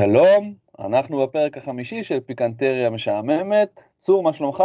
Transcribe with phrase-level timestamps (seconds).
[0.00, 3.82] שלום, אנחנו בפרק החמישי של פיקנטריה משעממת.
[3.98, 4.62] צור, מה שלומך?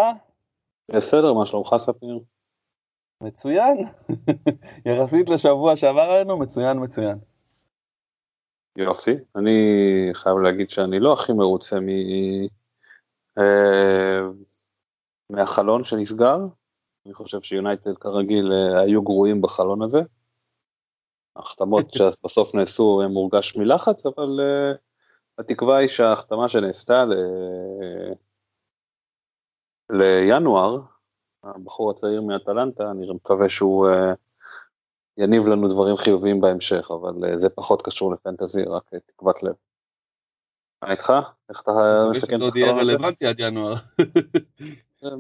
[0.92, 2.20] בסדר, מה שלומך ספיר?
[3.22, 3.78] מצוין,
[4.86, 7.18] יחסית לשבוע שעבר עלינו, מצוין מצוין.
[8.78, 9.52] יופי, אני
[10.14, 11.90] חייב להגיד שאני לא הכי מרוצה מ...
[13.38, 14.22] אה,
[15.30, 16.38] מהחלון שנסגר,
[17.06, 20.02] אני חושב שיונייטד כרגיל אה, היו גרועים בחלון הזה.
[21.36, 24.85] ההחתמות שבסוף נעשו מורגש מלחץ, אבל אה,
[25.38, 27.14] התקווה היא שההחתמה שנעשתה ל...
[29.90, 30.82] לינואר,
[31.44, 34.16] הבחור הצעיר מאטלנטה, אני מקווה שהוא uh,
[35.18, 39.54] יניב לנו דברים חיוביים בהמשך, אבל uh, זה פחות קשור לפנטזי, רק uh, תקוות לב.
[40.84, 41.14] מה איתך?
[41.50, 41.72] איך אתה
[42.12, 42.92] מסכם את החלום הזה?
[42.92, 43.76] רלוונטי עד ינואר.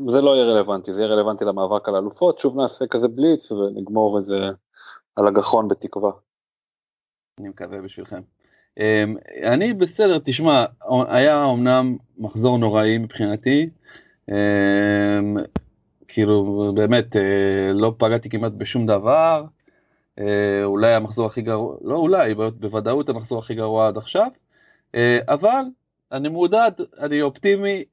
[0.07, 4.19] זה לא יהיה רלוונטי, זה יהיה רלוונטי למאבק על אלופות, שוב נעשה כזה בליץ ונגמור
[4.19, 4.35] את זה
[5.15, 6.11] על הגחון בתקווה.
[7.39, 8.21] אני מקווה בשבילכם.
[8.79, 10.65] אמ, אני בסדר, תשמע,
[11.07, 13.69] היה אמנם מחזור נוראי מבחינתי,
[14.29, 15.37] אמ,
[16.07, 19.45] כאילו באמת אה, לא פגעתי כמעט בשום דבר,
[20.19, 24.27] אה, אולי המחזור הכי גרוע, לא אולי, בוודאות המחזור הכי גרוע עד עכשיו,
[24.95, 25.63] אה, אבל
[26.11, 27.83] אני מעודד, אני אופטימי,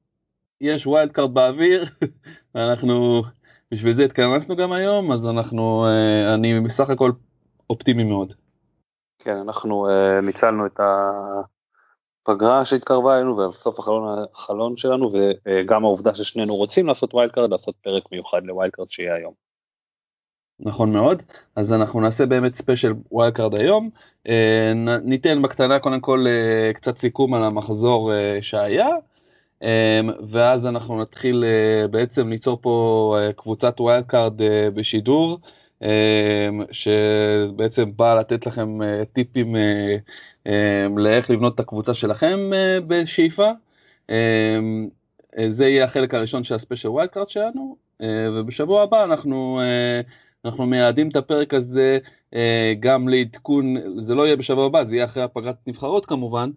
[0.60, 1.84] יש wild card באוויר,
[2.54, 3.22] אנחנו
[3.70, 5.86] בשביל זה התכנסנו גם היום, אז אנחנו,
[6.34, 7.12] אני בסך הכל
[7.70, 8.41] אופטימי מאוד.
[9.24, 10.80] כן, אנחנו אה, ניצלנו את
[12.22, 15.10] הפגרה שהתקרבה אלינו ובסוף החלון, החלון שלנו
[15.44, 19.32] וגם העובדה ששנינו רוצים לעשות wild card, לעשות פרק מיוחד ל wild card שיהיה היום.
[20.60, 21.22] נכון מאוד,
[21.56, 23.90] אז אנחנו נעשה באמת special wild card היום,
[24.28, 24.30] אה,
[25.04, 28.88] ניתן בקטנה קודם כל אה, קצת סיכום על המחזור אה, שהיה,
[30.30, 34.44] ואז אנחנו נתחיל אה, בעצם ליצור פה אה, קבוצת wild card אה,
[34.74, 35.38] בשידור.
[35.82, 39.96] אמ, שבעצם בא לתת לכם אה, טיפים אה,
[40.46, 43.50] אמ, לאיך לבנות את הקבוצה שלכם אה, בשאיפה.
[44.10, 44.88] אמ,
[45.48, 47.76] זה יהיה החלק הראשון של ה special wild card שלנו,
[48.34, 49.60] ובשבוע הבא אנחנו,
[50.44, 51.98] אנחנו מייעדים את הפרק הזה
[52.80, 56.50] גם לעדכון, זה לא יהיה בשבוע הבא, זה יהיה אחרי הפגרת נבחרות כמובן,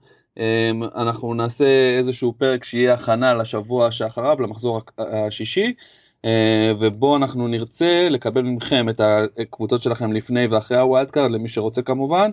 [0.95, 5.73] אנחנו נעשה איזשהו פרק שיהיה הכנה לשבוע שאחריו, למחזור השישי,
[6.79, 9.01] ובו אנחנו נרצה לקבל מכם את
[9.37, 12.31] הקבוצות שלכם לפני ואחרי ה wild card, למי שרוצה כמובן,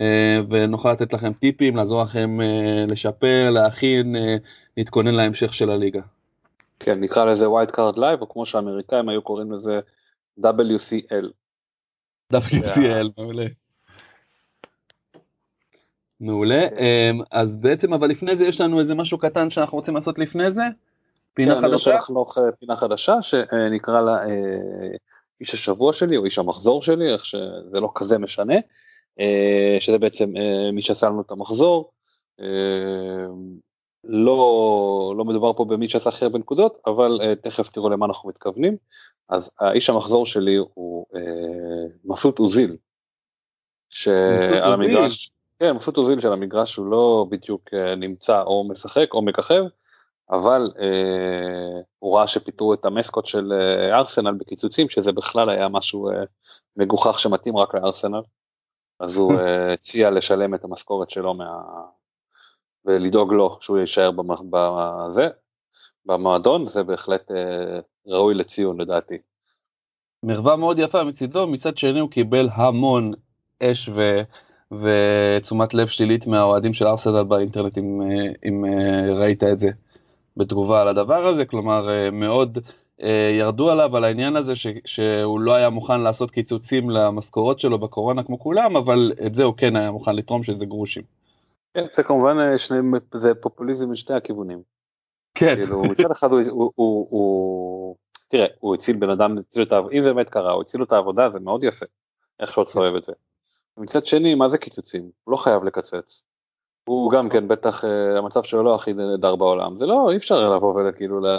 [0.00, 4.16] אה, ונוכל לתת לכם טיפים, לעזור לכם אה, לשפר, להכין,
[4.76, 6.00] להתכונן להמשך של הליגה.
[6.80, 9.80] כן, נקרא לזה wild card live, או כמו שהאמריקאים היו קוראים לזה
[10.40, 11.26] WCL.
[12.34, 13.46] WCL, מעולה.
[16.20, 16.66] מעולה,
[17.30, 20.62] אז בעצם אבל לפני זה יש לנו איזה משהו קטן שאנחנו רוצים לעשות לפני זה?
[21.34, 21.66] פינה כן, חדשה?
[21.66, 24.96] אני רוצה לחנוך אה, פינה חדשה שנקרא לה אה,
[25.40, 28.56] איש השבוע שלי או איש המחזור שלי, איך שזה לא כזה משנה,
[29.20, 30.32] אה, שזה בעצם
[30.72, 31.92] מי שעשה לנו את המחזור.
[34.04, 38.28] לא, לא מדובר פה במי שעשה הכי הרבה נקודות, אבל uh, תכף תראו למה אנחנו
[38.28, 38.76] מתכוונים.
[39.28, 41.18] אז האיש המחזור שלי הוא uh,
[42.04, 42.76] מסות אוזיל,
[43.88, 49.22] שעל המגרש, כן, מסות אוזיל של המגרש הוא לא בדיוק uh, נמצא או משחק או
[49.22, 49.64] מככב,
[50.30, 56.10] אבל אה, הוא ראה שפיטרו את המסקוט של אה, ארסנל בקיצוצים, שזה בכלל היה משהו
[56.10, 56.22] אה,
[56.76, 58.20] מגוחך שמתאים רק לארסנל,
[59.00, 61.60] אז הוא אה, הציע לשלם את המשכורת שלו מה,
[62.84, 64.10] ולדאוג לו שהוא יישאר
[64.50, 65.28] בזה,
[66.06, 67.30] במועדון, זה בהחלט
[68.06, 69.18] ראוי לציון לדעתי.
[70.22, 73.12] מרווה מאוד יפה מצידו, מצד שני הוא קיבל המון
[73.62, 74.20] אש ו...
[74.72, 78.02] ותשומת לב שלילית מהאוהדים של ארסנל באינטרנט אם,
[78.48, 78.64] אם
[79.20, 79.70] ראית את זה
[80.36, 82.58] בתגובה על הדבר הזה, כלומר מאוד
[83.38, 88.22] ירדו עליו על העניין הזה ש, שהוא לא היה מוכן לעשות קיצוצים למשכורות שלו בקורונה
[88.22, 91.02] כמו כולם, אבל את זה הוא כן היה מוכן לתרום שזה גרושים.
[91.74, 92.78] כן, זה כמובן שני,
[93.14, 94.62] זה פופוליזם משתי הכיוונים.
[95.34, 95.56] כן.
[95.56, 97.96] כאילו מצד אחד הוא, הוא, הוא, הוא
[98.28, 100.92] תראה, הוא הציל בן אדם, הציל את, אם זה באמת קרה, הוא הציל לו את
[100.92, 101.86] העבודה, זה מאוד יפה,
[102.40, 103.12] איך שהוא אוהב את זה.
[103.76, 105.10] מצד שני, מה זה קיצוצים?
[105.24, 106.22] הוא לא חייב לקצץ.
[106.84, 110.54] הוא גם כן, בטח uh, המצב שלו לא הכי נהדר בעולם, זה לא, אי אפשר
[110.54, 111.38] לבוא וכאילו לה,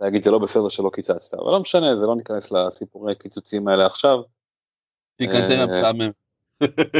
[0.00, 3.86] להגיד זה לא בסדר שלא קיצצת, אבל לא משנה, זה לא ניכנס לסיפורי קיצוצים האלה
[3.86, 4.18] עכשיו.
[5.16, 6.10] פיקנטריה משעמם.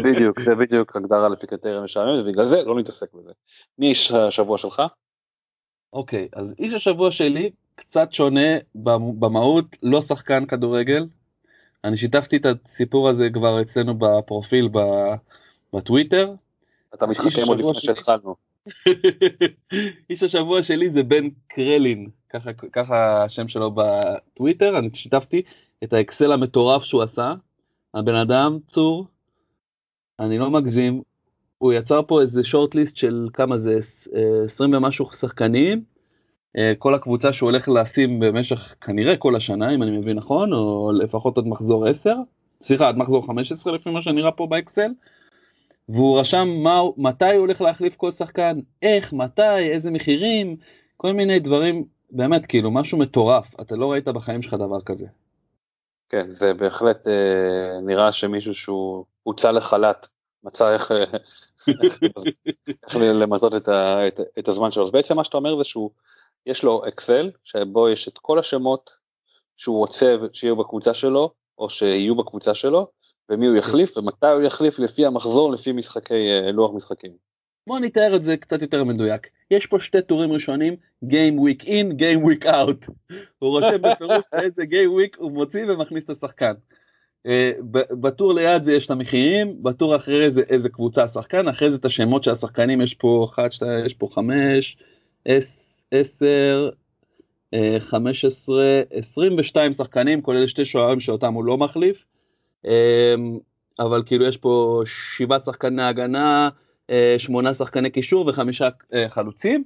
[0.04, 3.32] בדיוק, זה בדיוק הגדרה לפיקנטריה משעמם, ובגלל זה לא נתעסק בזה.
[3.78, 4.82] מי איש השבוע שלך?
[5.92, 8.58] אוקיי, אז איש השבוע שלי קצת שונה
[9.18, 11.06] במהות, לא שחקן כדורגל.
[11.84, 14.68] אני שיתפתי את הסיפור הזה כבר אצלנו בפרופיל
[15.72, 16.34] בטוויטר.
[16.94, 18.34] אתה מתחכם עוד לפני שהתחלנו.
[20.10, 25.42] איש השבוע שלי זה בן קרלין, ככה, ככה השם שלו בטוויטר, אני שיתפתי
[25.84, 27.34] את האקסל המטורף שהוא עשה.
[27.94, 29.06] הבן אדם, צור,
[30.20, 31.02] אני לא מגזים,
[31.58, 33.78] הוא יצר פה איזה שורט ליסט של כמה זה,
[34.44, 35.84] 20 ומשהו שחקנים,
[36.56, 40.92] אה, כל הקבוצה שהוא הולך לשים במשך כנראה כל השנה, אם אני מבין נכון, או
[40.92, 42.14] לפחות עד מחזור 10,
[42.62, 44.90] סליחה, עד מחזור 15 לפי מה שנראה פה באקסל,
[45.88, 50.56] והוא רשם מה, מתי הוא הולך להחליף כל שחקן, איך, מתי, איזה מחירים,
[50.96, 55.06] כל מיני דברים, באמת, כאילו, משהו מטורף, אתה לא ראית בחיים שלך דבר כזה.
[56.08, 60.08] כן, זה בהחלט אה, נראה שמישהו שהוא הוצא לחל"ת,
[60.44, 61.04] מצא איך, אה,
[62.82, 64.82] איך למצות את, את, את הזמן שלו.
[64.82, 65.90] אז בעצם מה שאתה אומר זה שהוא
[66.46, 68.90] יש לו אקסל שבו יש את כל השמות
[69.56, 72.90] שהוא רוצה שיהיו בקבוצה שלו או שיהיו בקבוצה שלו
[73.32, 77.10] ומי הוא יחליף ומתי הוא יחליף לפי המחזור לפי משחקי אה, לוח משחקים.
[77.66, 79.26] בוא נתאר את זה קצת יותר מדויק.
[79.50, 82.92] יש פה שתי טורים ראשונים, Game Week In, Game Week Out.
[83.38, 86.52] הוא רושם בפירוש איזה Game Week הוא מוציא ומכניס את השחקן.
[87.28, 87.62] Uh,
[88.00, 91.84] בטור ליד זה יש את המחירים, בטור אחרי זה איזה קבוצה השחקן, אחרי זה את
[91.84, 94.76] השמות של השחקנים, יש פה 1, 2, יש פה 5,
[95.24, 96.70] 10, 10,
[97.78, 102.11] 15, 22 שחקנים, כולל שתי שוערים שאותם הוא לא מחליף, אה,
[103.78, 104.82] אבל כאילו יש פה
[105.16, 106.48] שבעה שחקני הגנה,
[106.90, 109.64] אה, שמונה שחקני קישור וחמישה אה, חלוצים,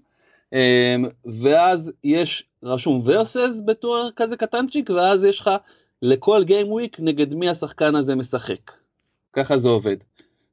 [1.42, 5.50] ואז יש רשום ורסס בתואר כזה קטנצ'יק, ואז יש לך
[6.02, 8.70] לכל גיים וויק נגד מי השחקן הזה משחק.
[9.32, 9.96] ככה זה עובד.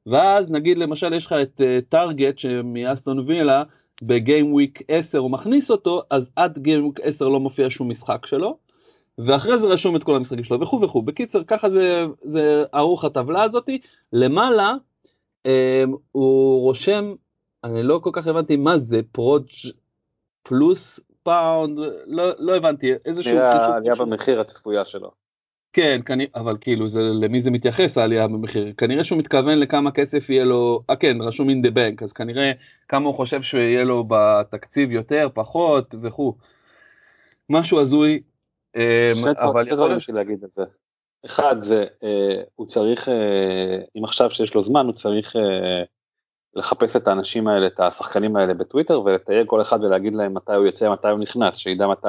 [0.06, 3.62] ואז נגיד למשל יש לך את טארגט שמאסטון וילה,
[4.02, 8.26] בגיים וויק 10 הוא מכניס אותו, אז עד גיים וויק 10 לא מופיע שום משחק
[8.26, 8.56] שלו,
[9.18, 11.02] ואחרי זה רשום את כל המשחקים שלו וכו' וכו'.
[11.02, 13.78] בקיצר, ככה זה, זה ערוך הטבלה הזאתי.
[14.12, 14.74] למעלה
[15.46, 17.14] אה, הוא רושם,
[17.64, 19.46] אני לא כל כך הבנתי מה זה, proj
[20.42, 23.38] plus pound, לא, לא הבנתי, איזשהו...
[23.38, 25.10] עלייה במחיר הצפויה שלו.
[25.72, 28.72] כן, כנראה, אבל כאילו זה, למי זה מתייחס העלייה במחיר?
[28.78, 32.52] כנראה שהוא מתכוון לכמה כסף יהיה לו, אה כן, רשום in the bank, אז כנראה
[32.88, 36.34] כמה הוא חושב שיהיה לו בתקציב יותר, פחות וכו'.
[37.50, 38.20] משהו הזוי,
[38.76, 40.08] אה, אבל יכול להיות...
[40.08, 40.62] להגיד את זה.
[41.26, 45.36] אחד זה, אה, הוא צריך, אה, אם עכשיו שיש לו זמן, הוא צריך
[46.54, 50.66] לחפש את האנשים האלה, את השחקנים האלה בטוויטר ולתייג כל אחד ולהגיד להם מתי הוא
[50.66, 52.08] יוצא, מתי הוא נכנס, שידע מתי,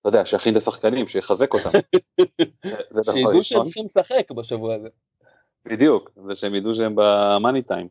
[0.00, 1.70] אתה יודע, שיכין את השחקנים, שיחזק אותם.
[3.14, 4.88] שידעו שהם צריכים לשחק בשבוע הזה.
[5.64, 7.88] בדיוק, ושהם ידעו שהם במאני טיים.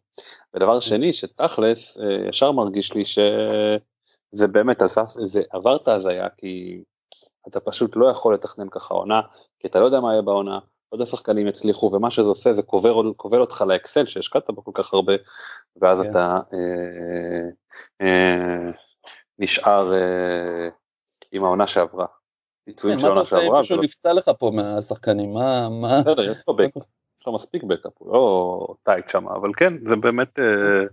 [0.54, 1.98] ודבר שני, שתכלס,
[2.30, 6.84] ישר מרגיש לי שזה באמת על סף, זה עבר את ההזיה, כי
[7.50, 9.22] אתה פשוט לא יכול לתכנן ככה עונה,
[9.60, 12.62] כי אתה לא יודע מה יהיה בעונה, עוד השחקנים יצליחו ומה שזה עושה זה
[13.16, 15.14] קובר אותך לאקסל שהשקעת בו כל כך הרבה
[15.82, 16.10] ואז כן.
[16.10, 17.50] אתה אה,
[18.02, 18.72] אה,
[19.40, 20.70] נשאר אה,
[21.32, 22.06] עם העונה שעברה.
[22.66, 23.44] פיצויים כן, של העונה שעברה.
[23.44, 26.02] מה אתה עושה אם נפצע לך פה מהשחקנים מה מה.
[26.02, 26.84] בסדר יש לו backup,
[27.22, 30.86] יש לו מספיק backup, הוא לא tight שם אבל כן זה באמת אה,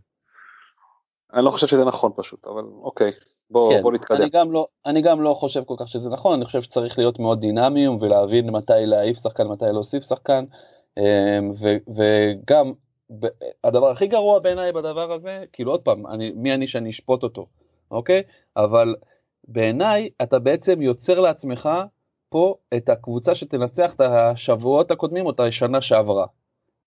[1.36, 3.12] אני לא חושב שזה נכון פשוט אבל אוקיי.
[3.50, 4.16] בוא, כן, בוא נתקדם.
[4.16, 7.18] אני גם, לא, אני גם לא חושב כל כך שזה נכון, אני חושב שצריך להיות
[7.18, 10.44] מאוד דינמיים ולהבין מתי להעיף שחקן, מתי להוסיף שחקן,
[10.98, 12.72] אמ, ו, וגם
[13.64, 17.46] הדבר הכי גרוע בעיניי בדבר הזה, כאילו עוד פעם, אני, מי אני שאני אשפוט אותו,
[17.90, 18.22] אוקיי?
[18.56, 18.94] אבל
[19.48, 21.68] בעיניי אתה בעצם יוצר לעצמך
[22.28, 26.26] פה את הקבוצה שתנצח את השבועות הקודמים או את השנה שעברה.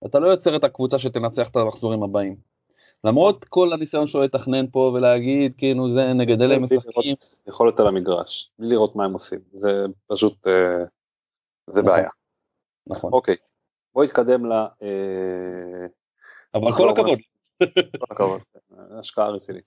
[0.06, 2.36] אתה לא יוצר את הקבוצה שתנצח את המחזורים הבאים.
[3.04, 7.16] למרות כל הניסיון שלו לתכנן פה ולהגיד כאילו זה נגד אלה משחקים.
[7.48, 10.84] יכול להיות על המגרש, בלי לראות מה הם עושים, זה פשוט, אה,
[11.68, 12.10] זה בעיה.
[12.88, 13.14] נכון.
[13.14, 13.36] אוקיי,
[13.94, 14.54] בוא נתקדם ל...
[16.54, 17.18] אבל כל הכבוד.
[18.00, 18.42] כל הכבוד,
[19.00, 19.64] השקעה רצינית.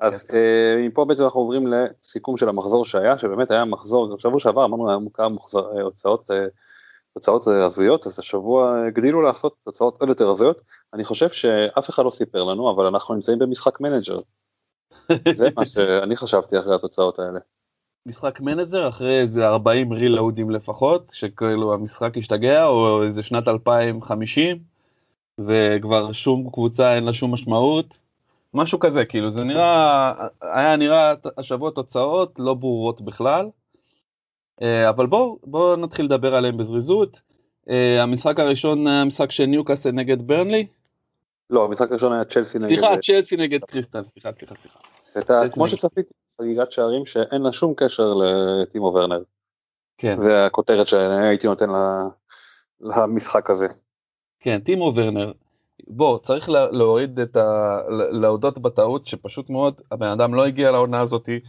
[0.00, 0.36] אז
[0.86, 4.98] מפה בעצם אנחנו עוברים לסיכום של המחזור שהיה, שבאמת היה מחזור, שבוע שעבר אמרנו היה
[5.14, 5.36] כמה
[5.82, 6.30] הוצאות
[7.16, 10.62] תוצאות הזויות, אז השבוע הגדילו לעשות תוצאות עוד יותר הזויות.
[10.94, 14.16] אני חושב שאף אחד לא סיפר לנו, אבל אנחנו נמצאים במשחק manager.
[15.34, 17.40] זה מה שאני חשבתי אחרי התוצאות האלה.
[18.06, 24.58] משחק manager אחרי איזה 40 רילאודים לפחות, שכאילו המשחק השתגע, או איזה שנת 2050,
[25.40, 27.98] וכבר שום קבוצה אין לה שום משמעות.
[28.54, 33.48] משהו כזה, כאילו זה נראה, היה נראה השבוע תוצאות לא ברורות בכלל.
[34.62, 37.20] אה, אבל בואו בוא נתחיל לדבר עליהם בזריזות.
[37.70, 40.66] אה, המשחק הראשון היה משחק של ניוקאסל נגד ברנלי.
[41.50, 42.68] לא, המשחק הראשון היה צ'לסי נגד...
[42.68, 44.78] סליחה, צ'לסי נגד קריסטל, סליחה, סליחה, סליחה.
[45.14, 49.22] הייתה, כמו שצפיתי, חגיגת שערים שאין לה שום קשר לטימו ורנר.
[49.98, 50.16] כן.
[50.16, 51.70] זה הכותרת שהייתי נותן
[52.80, 53.68] למשחק הזה.
[54.40, 55.32] כן, טימו ורנר.
[55.88, 57.78] בוא, צריך להוריד את ה...
[58.10, 61.40] להודות בטעות שפשוט מאוד הבן אדם לא הגיע לעונה הזאתי.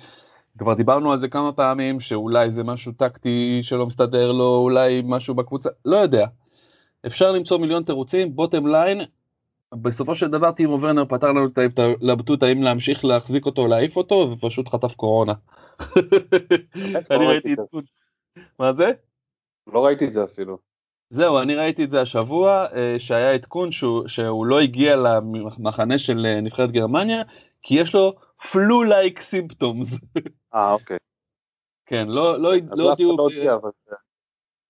[0.57, 5.35] כבר דיברנו על זה כמה פעמים, שאולי זה משהו טקטי שלא מסתדר לו, אולי משהו
[5.35, 6.27] בקבוצה, לא יודע.
[7.05, 9.01] אפשר למצוא מיליון תירוצים, בוטם ליין,
[9.73, 13.95] בסופו של דבר טימו ורנר פתר לנו את ההתלבטות האם להמשיך להחזיק אותו או להעיף
[13.95, 15.33] אותו, ופשוט חטף קורונה.
[17.11, 17.79] אני לא ראיתי את זה.
[18.59, 18.91] מה זה?
[19.73, 20.57] לא ראיתי את זה אפילו.
[21.09, 26.25] זהו, אני ראיתי את זה השבוע, אה, שהיה עדכון שהוא, שהוא לא הגיע למחנה של
[26.25, 27.23] אה, נבחרת גרמניה,
[27.61, 29.99] כי יש לו flu-like symptoms.
[30.55, 30.97] אה, אוקיי.
[31.85, 33.17] כן, לא, לא, לא הודיעו...
[33.17, 33.71] לא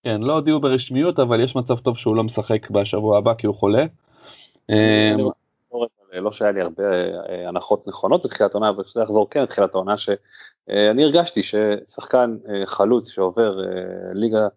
[0.03, 3.55] כן, לא הודיעו ברשמיות, אבל יש מצב טוב שהוא לא משחק בשבוע הבא כי הוא
[3.55, 3.85] חולה.
[4.69, 5.29] אמ,
[6.13, 6.83] לא שהיה לי הרבה
[7.29, 12.65] אה, הנחות נכונות בתחילת העונה, אבל כשזה יחזור כן לתחילת העונה, שאני הרגשתי ששחקן אה,
[12.65, 13.73] חלוץ שעובר אה,
[14.13, 14.47] ליגה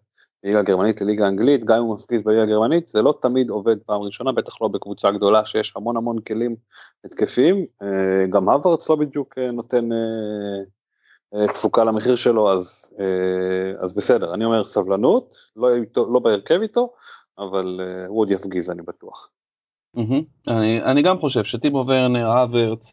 [0.43, 4.01] ליגה גרמנית לליגה אנגלית, גם אם הוא מפגיז בליגה הגרמנית, זה לא תמיד עובד פעם
[4.01, 6.55] ראשונה, בטח לא בקבוצה גדולה שיש המון המון כלים
[7.05, 12.93] התקפיים, אה, גם הווארדס לא בדיוק אה, נותן אה, תפוקה למחיר שלו, אז,
[13.79, 16.93] אז בסדר, אני אומר סבלנות, לא, לא בהרכב איתו,
[17.37, 19.29] אבל הוא עוד יפגיז אני בטוח.
[20.47, 22.91] אני, אני גם חושב שטימו ורנר, הוורץ,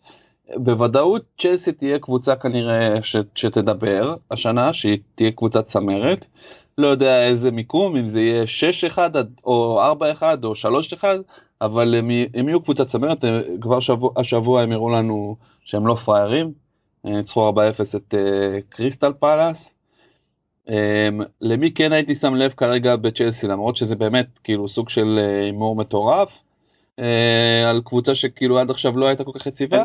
[0.57, 6.27] בוודאות צ'לסי תהיה קבוצה כנראה ש, שתדבר השנה, שהיא תהיה קבוצת צמרת.
[6.79, 8.45] לא יודע איזה מיקום, אם זה יהיה
[8.95, 8.99] 6-1
[9.45, 9.81] או
[10.21, 10.53] 4-1 או
[11.01, 11.05] 3-1,
[11.61, 13.25] אבל הם, הם יהיו קבוצה צמרת,
[13.61, 16.53] כבר שבוע, השבוע הם יראו לנו שהם לא פראיירים,
[17.05, 17.55] ניצחו 4-0
[17.97, 18.17] את uh,
[18.69, 19.71] קריסטל פאלאס.
[20.67, 20.71] Um,
[21.41, 25.75] למי כן הייתי שם לב כרגע בצ'לסי, למרות שזה באמת כאילו סוג של אה, הימור
[25.77, 26.29] uh, מטורף,
[27.01, 27.03] uh,
[27.67, 29.85] על קבוצה שכאילו עד עכשיו לא הייתה כל כך יציבה.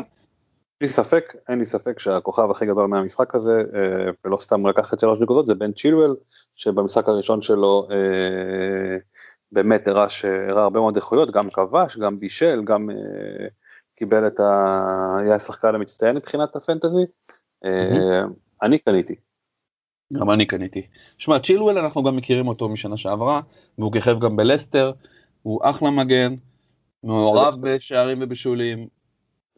[0.80, 5.00] לי ספק, אין לי ספק שהכוכב הכי גדול מהמשחק הזה, אה, ולא סתם לקח את
[5.00, 6.14] שלוש נקודות, זה בן צ'ילואל,
[6.56, 8.96] שבמשחק הראשון שלו אה,
[9.52, 10.06] באמת הראה
[10.48, 13.46] הרבה מאוד איכויות, גם כבש, גם בישל, גם אה,
[13.96, 15.16] קיבל את ה...
[15.20, 17.04] היה השחקן המצטיין מבחינת הפנטזי.
[18.62, 19.14] אני קניתי.
[20.12, 20.86] גם אני קניתי.
[21.18, 23.40] שמע, צ'ילואל אנחנו גם מכירים אותו משנה שעברה,
[23.78, 24.92] והוא כיכב גם בלסטר,
[25.42, 26.34] הוא אחלה מגן,
[27.02, 28.88] מעורב בשערים ובישולים.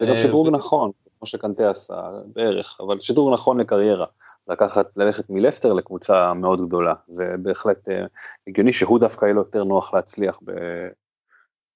[0.01, 4.07] זה גם שדרוג נכון, כמו שקנטה עשה בערך, אבל שידור נכון לקריירה,
[4.49, 8.05] לקחת, ללכת מלסטר לקבוצה מאוד גדולה, זה בהחלט אה,
[8.47, 10.53] הגיוני שהוא דווקא יהיה לו יותר נוח להצליח ב,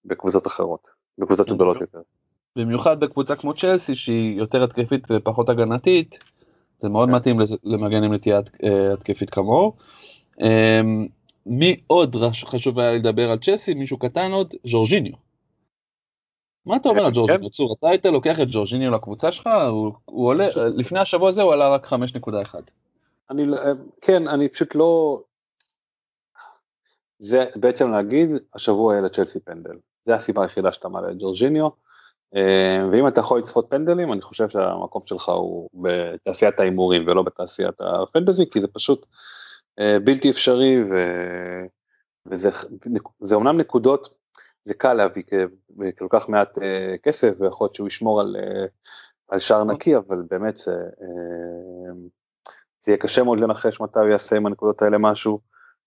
[0.05, 2.01] בקבוצות אחרות, בקבוצות גדולות יותר.
[2.57, 6.19] במיוחד בקבוצה כמו צ'לסי שהיא יותר התקפית ופחות הגנתית,
[6.79, 7.15] זה מאוד כן.
[7.15, 8.41] מתאים למגן עם נטייה
[8.93, 9.73] התקפית כמוהו.
[10.41, 11.07] אמ,
[11.47, 15.30] מי עוד חשוב היה לדבר על צ'לסי, מישהו קטן עוד, ז'ורג'יניו.
[16.71, 17.43] מה אתה אומר על כן, ג'ורג'יניו?
[17.43, 17.49] כן.
[17.49, 19.49] צור, אתה היית לוקח את ג'ורג'יניו לקבוצה שלך?
[20.05, 22.55] הוא עולה, לפני השבוע הזה הוא עלה רק 5.1.
[23.31, 23.43] אני,
[24.01, 25.21] כן, אני פשוט לא...
[27.19, 29.77] זה בעצם להגיד, השבוע יהיה לצ'לסי פנדל.
[30.05, 31.69] זה הסיבה היחידה שאתה מעלה את ג'ורג'יניו.
[32.37, 37.81] אה, ואם אתה יכול לצפות פנדלים, אני חושב שהמקום שלך הוא בתעשיית ההימורים ולא בתעשיית
[37.81, 39.07] הפנטזי, כי זה פשוט
[39.79, 40.95] אה, בלתי אפשרי, ו...
[42.27, 44.20] וזה אומנם נקודות
[44.71, 45.23] זה קל להביא
[45.99, 46.63] כל כך מעט uh,
[47.03, 48.69] כסף ויכול להיות שהוא ישמור על, uh,
[49.29, 51.95] על שער נקי אבל באמת זה, uh,
[52.83, 55.41] זה יהיה קשה מאוד לנחש מתי הוא יעשה עם הנקודות האלה משהו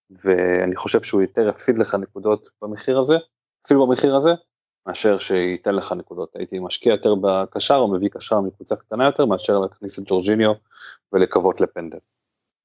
[0.09, 3.17] ואני חושב שהוא יותר יפסיד לך נקודות במחיר הזה
[3.65, 4.33] אפילו במחיר הזה
[4.87, 9.59] מאשר שייתן לך נקודות הייתי משקיע יותר בקשר או מביא קשר מקבוצה קטנה יותר מאשר
[9.59, 10.53] להכניס את ג'ורג'יניו
[11.13, 11.97] ולקוות לפנדל.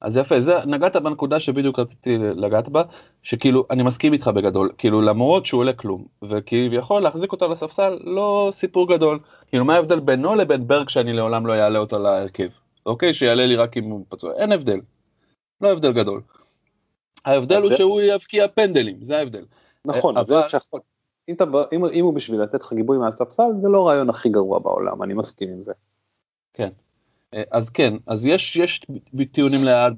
[0.01, 2.83] אז יפה, זה, נגעת בנקודה שבדיוק רציתי לגעת בה,
[3.23, 7.99] שכאילו, אני מסכים איתך בגדול, כאילו למרות שהוא עולה כלום, וכביכול להחזיק אותו על הספסל
[8.05, 12.49] לא סיפור גדול, כאילו מה ההבדל בינו לבין ברג שאני לעולם לא אעלה אותו להרכב,
[12.87, 13.15] אוקיי?
[13.15, 14.81] שיעלה לי רק אם הוא פצוע, אין הבדל,
[15.61, 16.21] לא הבדל גדול.
[17.25, 19.45] ההבדל הוא שהוא יבקיע פנדלים, זה ההבדל.
[19.85, 20.43] נכון, אבל...
[21.29, 24.59] אם, אתה, אם, אם הוא בשביל לתת לך גיבוי מהספסל, זה לא הרעיון הכי גרוע
[24.59, 25.73] בעולם, אני מסכים עם זה.
[26.55, 26.69] כן.
[27.35, 28.87] אה, אז כן, אז יש, יש
[29.33, 29.97] טיעונים לעד,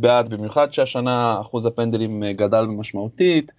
[0.00, 3.52] בעד, במיוחד שהשנה אחוז הפנדלים אה, גדל משמעותית,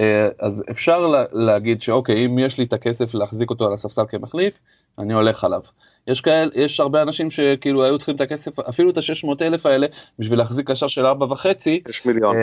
[0.00, 4.06] אה, אז אפשר לה, להגיד שאוקיי, אם יש לי את הכסף להחזיק אותו על הספסל
[4.08, 4.54] כמחליף,
[4.98, 5.60] אני הולך עליו.
[6.06, 9.86] יש כאלה, יש הרבה אנשים שכאילו היו צריכים את הכסף, אפילו את ה-600 אלף האלה,
[10.18, 11.46] בשביל להחזיק קשר של 4.5.
[11.88, 12.36] יש מיליון.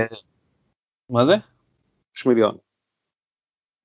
[1.09, 1.35] מה זה?
[2.13, 2.57] 6 מיליון.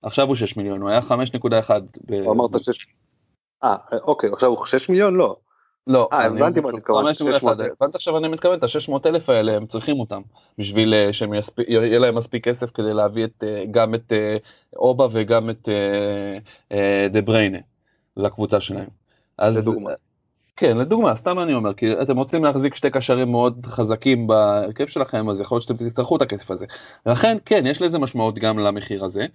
[0.03, 1.71] עכשיו הוא 6 מיליון, הוא היה 5.1.
[2.07, 2.13] ב...
[2.13, 2.87] אמרת 6...
[3.65, 5.15] אה, אוקיי, עכשיו הוא 6 מיליון?
[5.15, 5.37] לא.
[5.87, 7.07] לא, אה, הבנתי מה אתה מתכוון.
[7.81, 10.23] הבנת עכשיו אני מתכוון, את ה-600 אלף האלה הם צריכים אותם,
[10.59, 14.37] בשביל אה, שיהיה להם מספיק כסף כדי להביא את, אה, גם את אה,
[14.77, 15.69] אובה וגם את
[17.13, 17.59] דה בריינה
[18.17, 18.89] לקבוצה שלהם.
[19.39, 19.91] אז, לדוגמה.
[20.57, 25.29] כן, לדוגמה, סתם אני אומר, כי אתם רוצים להחזיק שתי קשרים מאוד חזקים בהרכב שלכם,
[25.31, 26.67] אז יכול להיות שאתם תצטרכו את הכסף הזה.
[27.07, 29.27] ולכן, כן, יש לזה משמעות גם למחיר הזה.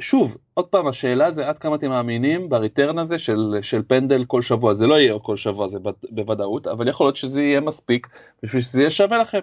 [0.00, 4.42] ושוב, עוד פעם, השאלה זה עד כמה אתם מאמינים בריטרן הזה של, של פנדל כל
[4.42, 4.74] שבוע.
[4.74, 5.78] זה לא יהיה כל שבוע, זה
[6.10, 8.06] בוודאות, אבל יכול להיות שזה יהיה מספיק
[8.42, 9.38] בשביל שזה יהיה שווה לכם.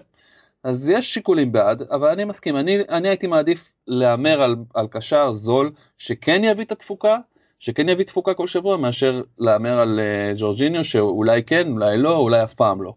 [0.64, 5.32] אז יש שיקולים בעד, אבל אני מסכים, אני, אני הייתי מעדיף להמר על, על קשר
[5.32, 7.18] זול שכן יביא את התפוקה,
[7.58, 12.44] שכן יביא תפוקה כל שבוע, מאשר להמר על uh, ג'ורג'יניו שאולי כן, אולי לא, אולי
[12.44, 12.94] אף פעם לא.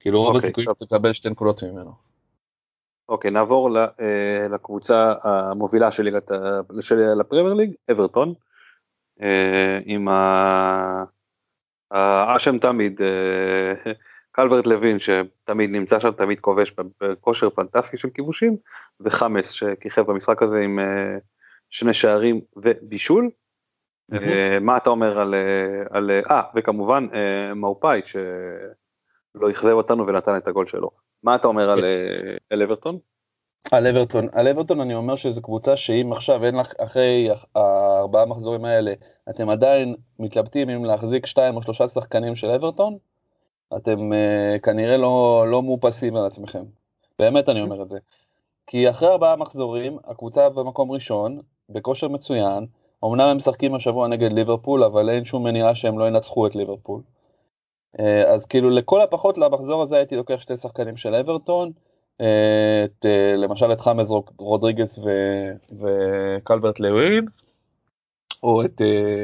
[0.00, 1.92] כאילו רוב אוקיי, הסיכויים שתקבל שתי נקודות ממנו.
[3.08, 6.30] אוקיי, נעבור אה, לקבוצה המובילה של ליגת,
[6.80, 8.34] של הפרמייר ליג, אברטון,
[9.22, 10.08] אה, עם
[11.90, 13.92] האשם תמיד, אה,
[14.32, 18.56] קלברט לוין שתמיד נמצא שם, תמיד כובש בכושר פנטסטי של כיבושים,
[19.00, 20.78] וחמאס שכיכב במשחק הזה עם
[21.70, 23.30] שני שערים ובישול.
[24.60, 25.20] מה אתה אומר
[25.90, 27.06] על, אה, וכמובן
[27.56, 30.90] מאופאי שלא אכזב אותנו ונתן את הגול שלו.
[31.24, 32.36] מה אתה אומר על, כן.
[32.50, 32.98] על אברטון?
[33.72, 38.64] על אברטון, על אברטון אני אומר שזו קבוצה שאם עכשיו אין לך, אחרי הארבעה מחזורים
[38.64, 38.92] האלה,
[39.30, 42.96] אתם עדיין מתלבטים אם להחזיק שתיים או שלושה שחקנים של אברטון,
[43.76, 46.64] אתם uh, כנראה לא, לא מאופסים על עצמכם.
[47.18, 47.98] באמת אני אומר את זה.
[48.66, 52.66] כי אחרי ארבעה מחזורים, הקבוצה במקום ראשון, בכושר מצוין,
[53.04, 57.00] אמנם הם משחקים השבוע נגד ליברפול, אבל אין שום מניעה שהם לא ינצחו את ליברפול.
[58.00, 61.70] אה, אז כאילו לכל הפחות למחזור הזה הייתי לוקח שתי שחקנים של אברטון,
[62.20, 64.98] אה, את, אה, למשל את חמז רודריגס
[65.80, 67.26] וקלברט לווין,
[68.42, 68.80] או את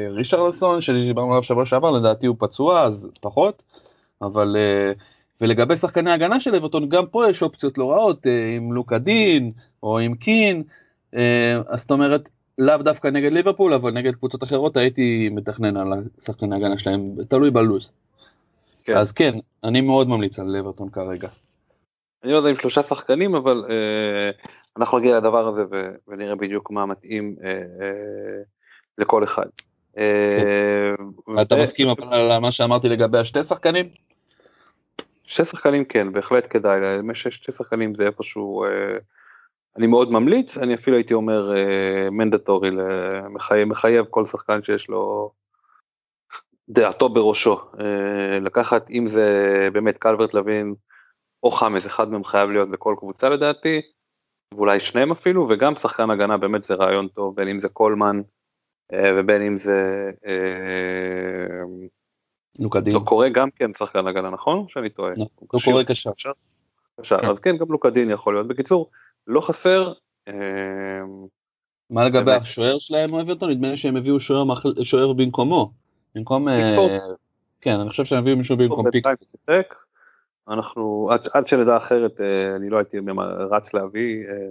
[0.09, 3.63] רישרלסון שדיברנו עליו שבוע שעבר, לדעתי הוא פצוע אז פחות,
[4.21, 4.55] אבל
[5.41, 8.25] ולגבי שחקני הגנה של אברטון גם פה יש אופציות לא רעות
[8.57, 9.51] עם לוקה דין
[9.83, 10.63] או עם קין,
[11.67, 15.93] אז זאת אומרת לאו דווקא נגד ליברפול אבל נגד קבוצות אחרות הייתי מתכנן על
[16.25, 17.89] שחקני הגנה שלהם, תלוי בלוז.
[18.83, 18.97] כן.
[18.97, 21.27] אז כן, אני מאוד ממליץ על לברטון כרגע.
[22.23, 24.31] אני לא יודע אם שלושה שחקנים, אבל אה,
[24.77, 28.41] אנחנו נגיע לדבר הזה ו, ונראה בדיוק מה מתאים אה, אה,
[28.97, 29.45] לכל אחד.
[29.97, 30.93] אה,
[31.27, 31.41] כן.
[31.41, 31.61] אתה ו...
[31.61, 33.89] מסכים על מה שאמרתי לגבי השתי שחקנים?
[35.23, 36.79] שתי שחקנים כן, בהחלט כדאי,
[37.13, 38.69] שתי שחקנים זה איפשהו, אה,
[39.77, 42.69] אני מאוד ממליץ, אני אפילו הייתי אומר אה, מנדטורי,
[43.29, 45.31] מחייב, מחייב כל שחקן שיש לו
[46.69, 47.59] דעתו בראשו.
[47.79, 49.27] אה, לקחת, אם זה
[49.73, 50.73] באמת קלברט לוין
[51.43, 53.81] או חמאס, אחד מהם חייב להיות בכל קבוצה לדעתי,
[54.53, 58.21] ואולי שניהם אפילו, וגם שחקן הגנה באמת זה רעיון טוב, בין אם זה קולמן
[58.93, 60.09] אה, ובין אם זה...
[62.59, 62.93] לוקדין.
[62.93, 64.65] לא קורה גם כן שחקן הגנה, נכון?
[64.67, 65.13] שאני טועה.
[65.17, 66.11] לא, לא קורה קשר.
[67.01, 67.29] קשר, כן.
[67.29, 68.47] אז כן, גם לוקדין יכול להיות.
[68.47, 68.89] בקיצור,
[69.27, 69.93] לא חסר.
[71.89, 73.49] מה לגבי השוער שלהם אברטון?
[73.49, 74.19] נדמה לי שהם הביאו
[74.83, 75.71] שוער במקומו.
[76.15, 76.97] במקום, אה,
[77.61, 79.75] כן, אני חושב שהם הביאו מישהו במקום פיק.
[80.47, 82.97] אנחנו, עד, עד שנדע אחרת, אה, אני לא הייתי
[83.51, 84.47] רץ להביא, אה,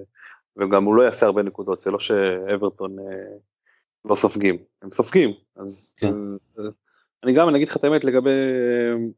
[0.57, 2.97] וגם הוא לא יעשה הרבה נקודות, זה לא שאברטון
[4.05, 6.15] לא סופגים, הם סופגים, אז כן.
[7.25, 8.31] אני גם, אני אגיד לך את האמת לגבי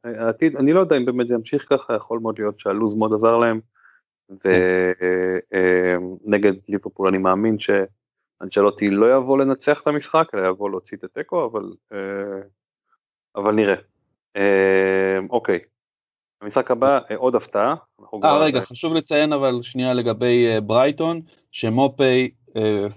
[0.05, 3.37] העתיד, אני לא יודע אם באמת זה ימשיך ככה, יכול מאוד להיות שהלו"ז מאוד עזר
[3.37, 3.61] להם,
[6.27, 7.71] ונגד ליברפול אני מאמין ש...
[8.43, 12.43] אנצ'לוטי לא יבוא לנצח את המשחק, אלא יבוא להוציא את התיקו, אבל, אה,
[13.37, 13.75] אבל נראה.
[14.37, 15.59] אה, אוקיי,
[16.43, 17.75] המשחק הבא, אה, עוד הפתעה.
[18.25, 21.21] אה רגע, חשוב לציין אבל שנייה לגבי ברייטון,
[21.53, 22.31] שמופי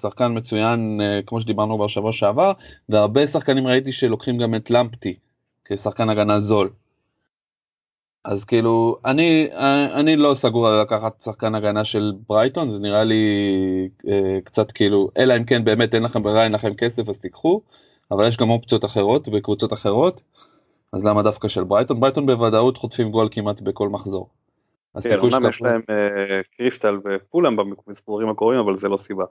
[0.01, 2.51] שחקן מצוין כמו שדיברנו בשבוע שעבר,
[2.89, 5.15] והרבה שחקנים ראיתי שלוקחים גם את למפטי
[5.65, 6.69] כשחקן הגנה זול.
[8.25, 9.49] אז כאילו, אני,
[9.93, 13.23] אני לא סגור על לקחת שחקן הגנה של ברייטון, זה נראה לי
[14.07, 17.61] אה, קצת כאילו, אלא אם כן באמת אין לכם ברירה, אין לכם כסף, אז תיקחו,
[18.11, 20.21] אבל יש גם אופציות אחרות בקבוצות אחרות,
[20.93, 21.99] אז למה דווקא של ברייטון?
[21.99, 24.29] ברייטון בוודאות חוטפים גול כמעט בכל מחזור.
[25.03, 29.25] כן, אומנם יש להם אה, קריסטל ופולאם במספורים הקרובים, אבל זה לא סיבה.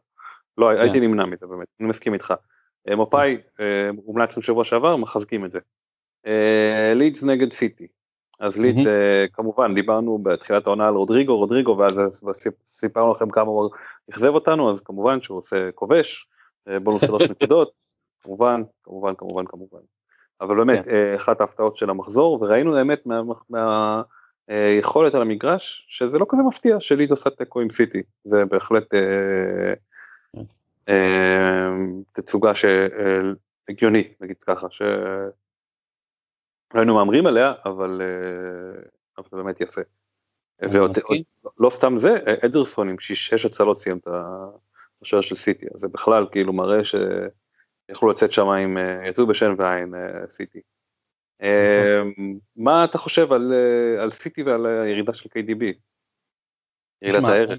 [0.59, 0.81] לא, כן.
[0.81, 2.35] הייתי נמנע מזה באמת, אני מסכים איתך.
[2.89, 5.59] אה, מפאי, אה, הומלצנו שבוע שעבר, מחזקים את זה.
[6.95, 7.87] לידס נגד סיטי.
[8.41, 8.85] אז לידס,
[9.33, 12.01] כמובן, דיברנו בתחילת העונה על רודריגו, רודריגו, ואז
[12.67, 13.71] סיפרנו לכם כמה הוא
[14.11, 16.29] אכזב אותנו, אז כמובן שהוא עושה כובש,
[16.83, 17.73] בונוס שלוש נקודות,
[18.23, 19.79] כמובן, כמובן, כמובן, כמובן.
[20.41, 21.15] אבל באמת, כן.
[21.17, 23.23] אחת ההפתעות של המחזור, וראינו באמת מה...
[23.51, 24.03] מה
[24.51, 24.81] אה,
[25.15, 29.75] על המגרש שזה לא כזה מפתיע שלידס עושה תיקו עם סיטי זה בהחלט אה,
[30.89, 31.71] אה,
[32.13, 34.67] תצוגה שהגיונית נגיד ככה
[36.73, 38.03] שלא היינו מהמרים עליה אבל
[39.19, 39.81] אבל זה באמת יפה.
[40.73, 40.99] ועוד,
[41.59, 44.09] לא סתם זה אדרסון עם שש הצלות סיים את
[45.03, 49.95] השוער של סיטי אז זה בכלל כאילו מראה שיכולו לצאת שם עם יצאו בשן ועין
[50.29, 50.61] סיטי.
[51.43, 55.65] אמ, מה אתה חושב על, אה, על סיטי ועל הירידה של KDB?
[57.03, 57.59] ירידת הערב.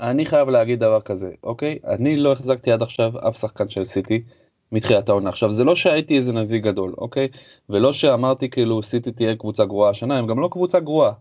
[0.00, 1.78] אני חייב להגיד דבר כזה, אוקיי?
[1.84, 4.24] אני לא החזקתי עד עכשיו אף שחקן של סיטי
[4.72, 5.28] מתחילת העונה.
[5.30, 7.28] עכשיו זה לא שהייתי איזה נביא גדול, אוקיי?
[7.68, 11.12] ולא שאמרתי כאילו סיטי תהיה קבוצה גרועה השנה, הם גם לא קבוצה גרועה.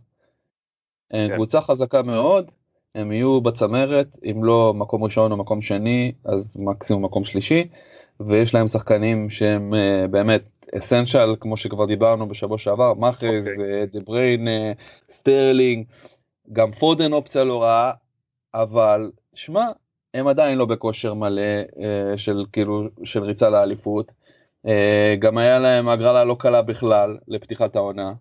[1.11, 1.35] הם כן.
[1.35, 2.51] קבוצה חזקה מאוד,
[2.95, 7.67] הם יהיו בצמרת, אם לא מקום ראשון או מקום שני, אז מקסימום מקום שלישי,
[8.19, 10.41] ויש להם שחקנים שהם uh, באמת
[10.77, 13.85] אסנשל כמו שכבר דיברנו בשבוע שעבר, מאחז, אוקיי.
[13.93, 14.47] דה בריין,
[15.09, 15.85] סטרלינג,
[16.53, 17.91] גם פודן אופציה לא רעה,
[18.53, 19.65] אבל שמע,
[20.13, 24.11] הם עדיין לא בכושר מלא uh, של כאילו של ריצה לאליפות.
[24.67, 24.69] Uh,
[25.19, 28.13] גם היה להם הגרלה לא קלה בכלל לפתיחת העונה.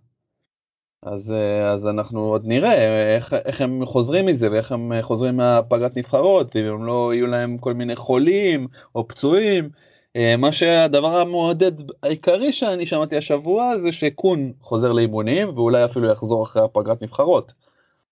[1.02, 5.96] אז, uh, אז אנחנו עוד נראה איך, איך הם חוזרים מזה ואיך הם חוזרים מהפגרת
[5.96, 9.70] נבחרות, אם הם לא יהיו להם כל מיני חולים או פצועים.
[10.16, 16.44] אה, מה שהדבר המעודד העיקרי שאני שמעתי השבוע זה שקון חוזר לאימונים ואולי אפילו יחזור
[16.44, 17.52] אחרי הפגרת נבחרות.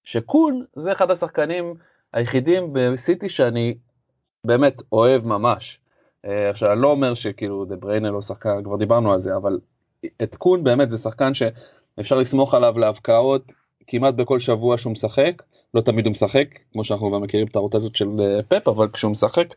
[0.05, 1.75] שקון זה אחד השחקנים
[2.13, 3.75] היחידים בסיטי שאני
[4.45, 5.79] באמת אוהב ממש.
[6.25, 9.59] אה, עכשיו אני לא אומר שכאילו דה בריינר לא שחקן כבר דיברנו על זה אבל
[10.23, 13.53] את קון באמת זה שחקן שאפשר לסמוך עליו להבקעות
[13.87, 15.43] כמעט בכל שבוע שהוא משחק
[15.75, 19.13] לא תמיד הוא משחק כמו שאנחנו כבר מכירים את הרוטציות של אה, פפ אבל כשהוא
[19.13, 19.55] משחק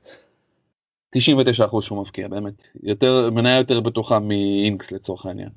[1.18, 5.50] 99% שהוא מבקיע באמת יותר מניה יותר בטוחה מאינקס לצורך העניין.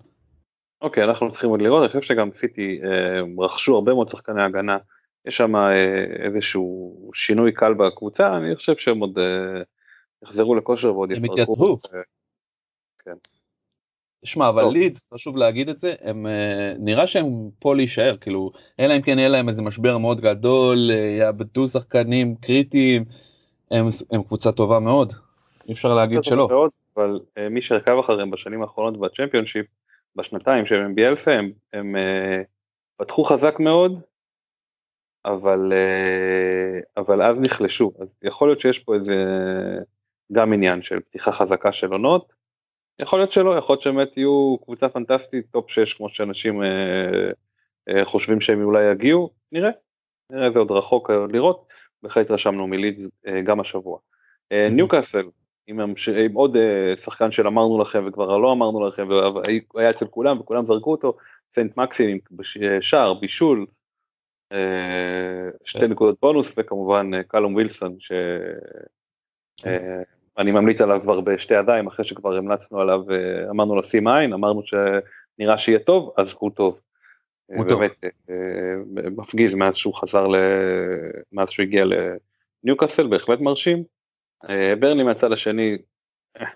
[0.83, 4.43] אוקיי okay, אנחנו צריכים עוד לראות אני חושב שגם סיטי אה, רכשו הרבה מאוד שחקני
[4.43, 4.79] הגנה
[5.27, 9.63] יש שם אה, איזשהו שינוי קל בקבוצה אני חושב שהם עוד אה,
[10.23, 11.27] יחזרו לכושר ועוד יפרקו.
[11.27, 11.77] הם יתייצבו.
[11.95, 12.01] אה,
[13.05, 13.17] כן.
[14.25, 18.97] שמע אבל לידס חשוב להגיד את זה הם אה, נראה שהם פה להישאר כאילו אלא
[18.97, 23.05] אם כן יהיה להם איזה משבר מאוד גדול יאבדו שחקנים קריטיים
[23.71, 25.13] הם, הם קבוצה טובה מאוד
[25.69, 26.49] אי אפשר להגיד שלא.
[26.49, 29.67] מאוד, אבל מי שעקב אחריהם בשנים האחרונות בצ'מפיונשיפ,
[30.17, 31.97] בשנתיים של ביאלסה, הם, הם
[32.97, 34.01] פתחו חזק מאוד,
[35.27, 39.15] אבל, uh, אבל אז נחלשו, אז יכול להיות שיש פה איזה
[40.33, 42.33] גם עניין של פתיחה חזקה של עונות,
[42.99, 46.67] יכול להיות שלא, יכול להיות שבאמת יהיו קבוצה פנטסטית, top 6 כמו שאנשים uh,
[47.91, 49.71] uh, חושבים שהם אולי יגיעו, נראה,
[50.33, 51.67] נראה זה עוד רחוק לראות,
[52.03, 53.99] בהחלט רשמנו מלידס uh, גם השבוע.
[54.71, 55.31] ניוקאסל, uh,
[55.67, 59.09] עם, עם עוד uh, שחקן של אמרנו לכם וכבר לא אמרנו לכם
[59.75, 61.17] והיה אצל כולם וכולם זרקו אותו,
[61.53, 62.19] סנט מקסים עם
[62.81, 63.67] שער, בישול,
[65.65, 65.91] שתי כן.
[65.91, 72.37] נקודות בונוס וכמובן uh, קלום ווילסון שאני uh, ממליץ עליו כבר בשתי ידיים אחרי שכבר
[72.37, 73.01] המלצנו עליו,
[73.51, 76.81] אמרנו לו שים עין, אמרנו שנראה שיהיה טוב, אז הוא טוב.
[77.47, 77.93] הוא באמת
[79.17, 80.27] מפגיז מאז שהוא חזר,
[81.33, 81.85] מאז שהוא הגיע
[82.65, 83.85] לניוקאסל, בהחלט מרשים.
[84.49, 85.79] אה, ברני מהצד השני,
[86.41, 86.47] אה,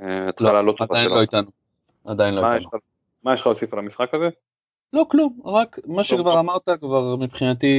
[0.00, 1.16] אה, התחלה לא טובה שלו.
[1.16, 2.12] עדיין לא.
[2.12, 2.78] עדיין לא איתנו.
[3.22, 4.28] מה יש לך להוסיף על המשחק הזה?
[4.92, 7.76] לא כלום, רק מה שכבר אמרת כבר מבחינתי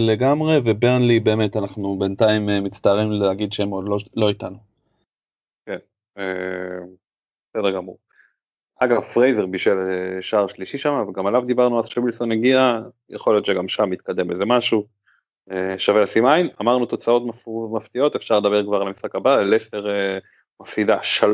[0.00, 4.56] לגמרי, וברנלי באמת אנחנו בינתיים מצטערים להגיד שהם עוד לא, לא איתנו.
[5.66, 5.78] כן,
[7.50, 7.98] בסדר גמור.
[8.78, 9.76] אגב פרייזר בישל
[10.20, 14.44] שער שלישי שם, וגם עליו דיברנו אז שווילסון הגיע, יכול להיות שגם שם מתקדם איזה
[14.46, 14.86] משהו.
[15.50, 17.22] אה, שווה לשים עין, אמרנו תוצאות
[17.72, 20.18] מפתיעות, אפשר לדבר כבר על המשחק הבא, לסטר אה,
[20.60, 21.26] מפסידה 3-0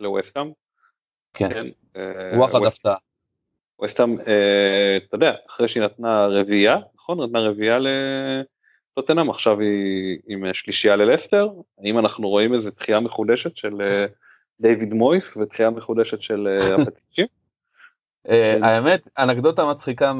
[0.00, 0.50] לווסטאם.
[1.34, 2.96] כן, כן אה, וואחד הפתעה.
[3.78, 4.16] ווסטאם,
[4.96, 7.20] אתה יודע, אחרי שהיא נתנה רביעייה, נכון?
[7.20, 11.48] נתנה רביעייה לטוטנאם, עכשיו היא עם שלישייה ללסטר,
[11.84, 14.06] האם אנחנו רואים איזה תחייה מחודשת של
[14.60, 17.26] דיוויד מויס ותחייה מחודשת של הפטישים?
[18.28, 20.12] אה, האמת, אנקדוטה מצחיקה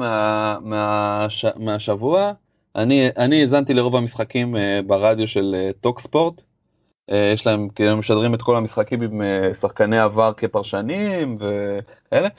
[1.59, 2.31] מהשבוע,
[2.75, 6.41] אני האזנתי לרוב המשחקים אה, ברדיו של talkSPORT.
[7.33, 9.21] יש להם, הם משדרים את כל המשחקים עם
[9.53, 12.29] שחקני עבר כפרשנים וכאלה.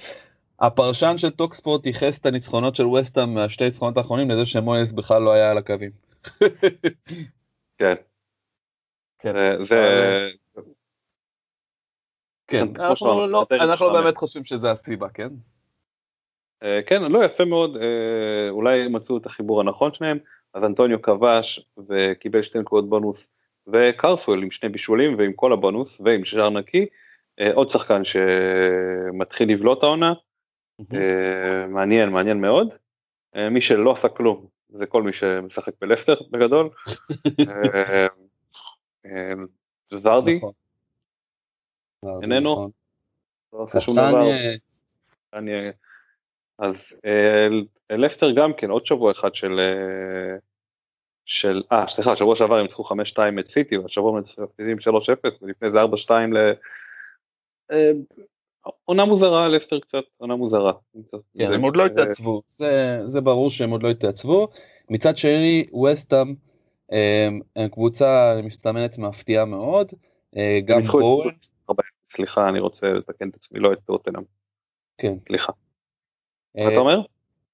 [0.60, 5.32] הפרשן של talkSPORT ייחס את הניצחונות של וסטאם מהשתי ניצחונות האחרונים לזה שמויס בכלל לא
[5.32, 5.90] היה על הקווים.
[7.78, 7.94] כן.
[9.18, 9.64] כן.
[9.64, 10.30] זה...
[12.48, 15.28] כן, אנחנו לא, באמת חושבים שזה הסיבה, כן?
[16.62, 20.18] אה, כן, לא, יפה מאוד, אה, אולי מצאו את החיבור הנכון שלהם,
[20.54, 23.28] אז אנטוניו כבש וקיבל שתי נקודות בונוס,
[23.66, 26.86] וקרסואל עם שני בישולים ועם כל הבונוס ועם שער נקי,
[27.40, 30.12] אה, עוד שחקן שמתחיל לבלוט העונה,
[31.68, 32.74] מעניין, מעניין מאוד.
[33.50, 36.68] מי שלא עשה כלום זה כל מי שמשחק בלסטר בגדול.
[39.92, 40.52] ורדי, נכון.
[42.22, 42.70] איננו, נכון.
[43.52, 44.24] לא עושה שום דבר.
[46.58, 47.48] אז אה,
[47.96, 50.36] לסטר גם כן עוד שבוע אחד של אה,
[51.24, 52.94] של אה סליחה שבוע שעבר הם ניצחו 5-2
[53.40, 54.80] את סיטי והשבוע הם מפסידים 3-0
[55.42, 56.52] ולפני זה 4-2 ל...
[58.66, 60.72] אה, עונה מוזרה לסטר קצת עונה מוזרה.
[61.38, 62.42] כן, הם עוד לא התעצבו
[63.06, 64.48] זה ברור שהם עוד לא התעצבו
[64.90, 66.34] מצד שני וסטאם
[67.56, 69.92] הם קבוצה מסתמנת מפתיעה מאוד
[70.64, 71.22] גם בואו.
[72.08, 74.22] סליחה אני רוצה לתקן את עצמי לא את טוטנאם.
[74.98, 75.14] כן.
[75.28, 75.52] סליחה.
[76.54, 77.00] מה אתה אומר?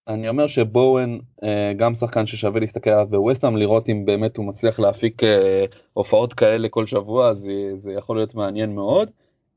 [0.08, 4.80] אני אומר שבואן אה, גם שחקן ששווה להסתכל עליו בווסטהאם לראות אם באמת הוא מצליח
[4.80, 9.10] להפיק אה, הופעות כאלה כל שבוע זה, זה יכול להיות מעניין מאוד.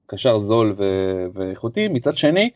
[0.08, 2.50] קשר זול ו- ואיכותי מצד שני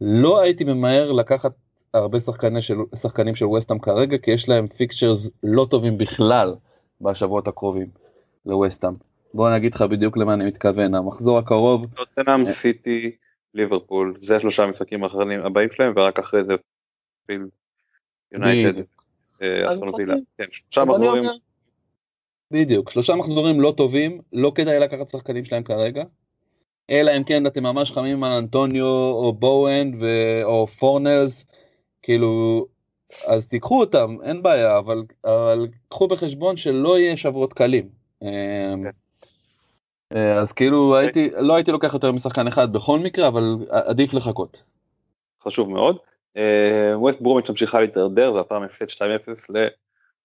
[0.00, 1.52] לא הייתי ממהר לקחת
[1.94, 6.54] הרבה שחקני של, שחקנים של ווסטהאם כרגע כי יש להם fixtures לא טובים בכלל
[7.00, 7.88] בשבועות הקרובים
[8.46, 8.94] לווסטהאם.
[9.34, 11.86] בוא נגיד לך בדיוק למה אני מתכוון המחזור הקרוב.
[11.94, 13.16] טוטנאם סיטי
[13.54, 16.54] ליברפול, זה השלושה המשחקים האחרונים הבאים שלהם, ורק אחרי זה
[17.26, 17.46] שפילד
[18.32, 18.78] יונייטד,
[19.42, 20.14] אה, וילה.
[20.38, 21.24] כן, שלושה מחזורים.
[22.50, 26.04] בדיוק, שלושה מחזורים לא טובים, לא כדאי לקחת שחקנים שלהם כרגע.
[26.90, 30.06] אלא אם כן אתם ממש חמים על אנטוניו או בואן ו...
[30.44, 31.46] או פורנלס,
[32.02, 32.66] כאילו,
[33.28, 37.88] אז תיקחו אותם, אין בעיה, אבל, אבל קחו בחשבון שלא יהיה שבועות קלים.
[38.20, 38.90] כן.
[40.16, 44.62] אה, אז כאילו הייתי, לא הייתי לוקח יותר משחקן אחד בכל מקרה, אבל עדיף לחכות.
[45.44, 45.96] חשוב מאוד.
[46.36, 49.02] אה, ווסט ברומיץ' ממשיכה להתדרדר, והפעם הפסד 2-0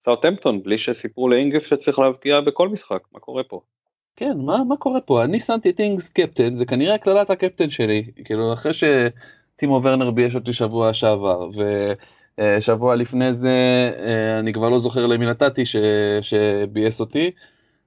[0.04, 3.62] לסאוטהמפטון, בלי שסיפרו לאינגס שצריך להבקיע בכל משחק, מה קורה פה?
[4.18, 5.24] כן, מה, מה קורה פה?
[5.24, 10.36] אני שמתי את אינגס קפטן, זה כנראה קללת הקפטן שלי, כאילו אחרי שטימו ורנר בייש
[10.36, 11.50] אותי שבוע שעבר,
[12.38, 13.52] ושבוע לפני זה
[14.40, 15.64] אני כבר לא זוכר למי נתתי
[16.22, 17.32] שביאס אותי,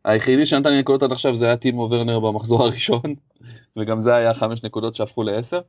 [0.05, 3.15] היחידי שנתן לי נקודות עד עכשיו זה היה טימו ורנר במחזור הראשון,
[3.77, 5.61] וגם זה היה חמש נקודות שהפכו לעשר.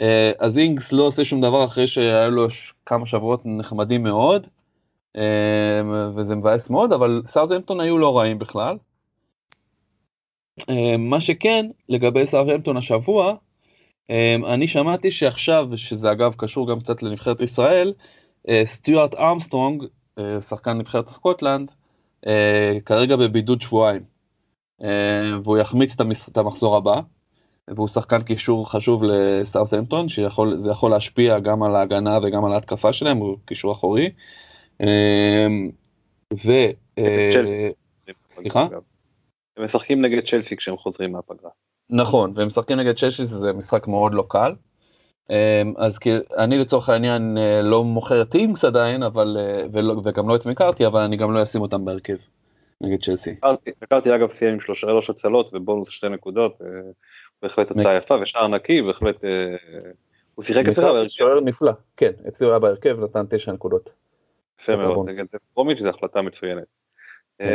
[0.00, 2.46] אה, אז אינגס לא עושה שום דבר אחרי שהיו לו
[2.86, 4.46] כמה שבועות נחמדים מאוד,
[5.16, 5.22] אה,
[6.16, 8.76] וזה מבאס מאוד, אבל סאוטהמפטון היו לא רעים בכלל.
[10.70, 13.34] אה, מה שכן, לגבי סאוטהמפטון השבוע,
[14.46, 17.92] אני שמעתי שעכשיו, שזה אגב קשור גם קצת לנבחרת ישראל,
[18.64, 19.84] סטיוארט ארמסטרונג,
[20.40, 21.70] שחקן נבחרת סקוטלנד,
[22.26, 24.02] אה, כרגע בבידוד שבועיים,
[24.82, 25.94] אה, והוא יחמיץ
[26.28, 27.00] את המחזור הבא,
[27.68, 33.16] והוא שחקן קישור חשוב לסאוטהמפטון, שזה יכול להשפיע גם על ההגנה וגם על ההתקפה שלהם,
[33.16, 34.10] הוא קישור אחורי.
[34.80, 35.46] אה,
[36.44, 36.52] ו...
[38.30, 38.66] סליחה?
[39.58, 41.50] הם משחקים נגד צ'לסי כשהם חוזרים מהפגרה.
[41.90, 44.52] נכון, והם משחקים נגד צ'לסי, זה משחק מאוד לא קל.
[45.30, 45.98] אמ, אז
[46.36, 50.46] אני לצורך העניין אה, לא מוכר את אינגס עדיין, אבל, אה, ולא, וגם לא את
[50.46, 52.16] מקארתי, אבל אני גם לא אשים אותם בהרכב
[52.80, 53.34] נגד צ'לסי.
[53.82, 56.66] מקארתי אגב סיים עם שלושה שלוש הצלות ובונוס שתי נקודות, אה,
[57.42, 59.24] בהחלט תוצאה יפה ושער נקי, בהחלט
[60.34, 61.08] הוא שיחק אצלך בהרכב.
[61.08, 63.90] שוער נפלא, כן, אצלי הוא היה בהרכב, נתן תשע נקודות.
[64.62, 66.77] יפה מאוד, נגד פרומיץ' זו החלטה מצוינת.
[67.38, 67.48] כן.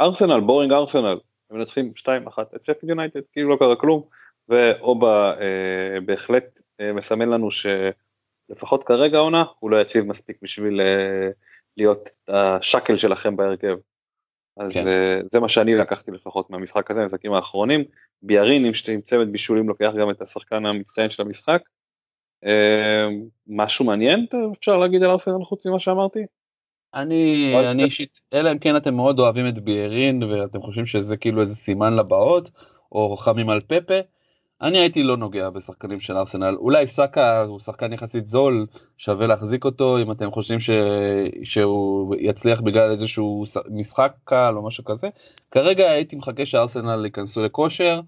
[0.00, 1.18] ארסנל, בורינג ארסנל,
[1.50, 2.08] הם מנצחים 2-1
[2.56, 4.02] את שפט יונייטד, כאילו לא קרה כלום,
[4.48, 5.34] ואובה
[6.06, 11.30] בהחלט אה, מסמן לנו שלפחות כרגע העונה הוא לא יציב מספיק בשביל אה,
[11.76, 13.76] להיות השאקל שלכם בהרכב.
[14.56, 14.86] אז כן.
[14.86, 17.84] אה, זה מה שאני לקחתי לפחות מהמשחק הזה, המשחקים האחרונים.
[18.22, 21.62] ביארין עם צוות בישולים לוקח גם את השחקן המצטיין של המשחק.
[23.46, 24.26] משהו מעניין
[24.58, 26.20] אפשר להגיד על ארסנל חוץ ממה שאמרתי?
[26.94, 31.40] אני, אני אישית, אלא אם כן אתם מאוד אוהבים את ביארין ואתם חושבים שזה כאילו
[31.40, 32.50] איזה סימן לבאות,
[32.92, 33.94] או חמים על פפה,
[34.62, 38.66] אני הייתי לא נוגע בשחקנים של ארסנל, אולי סאקה הוא שחקן יחסית זול,
[38.98, 40.70] שווה להחזיק אותו אם אתם חושבים ש...
[41.42, 45.08] שהוא יצליח בגלל איזשהו משחק קל או משהו כזה.
[45.50, 48.00] כרגע הייתי מחכה שארסנל ייכנסו לכושר,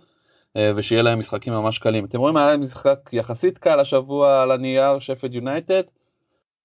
[0.77, 2.05] ושיהיה להם משחקים ממש קלים.
[2.05, 5.83] אתם רואים, היה להם משחק יחסית קל השבוע על הנייר, שפד יונייטד,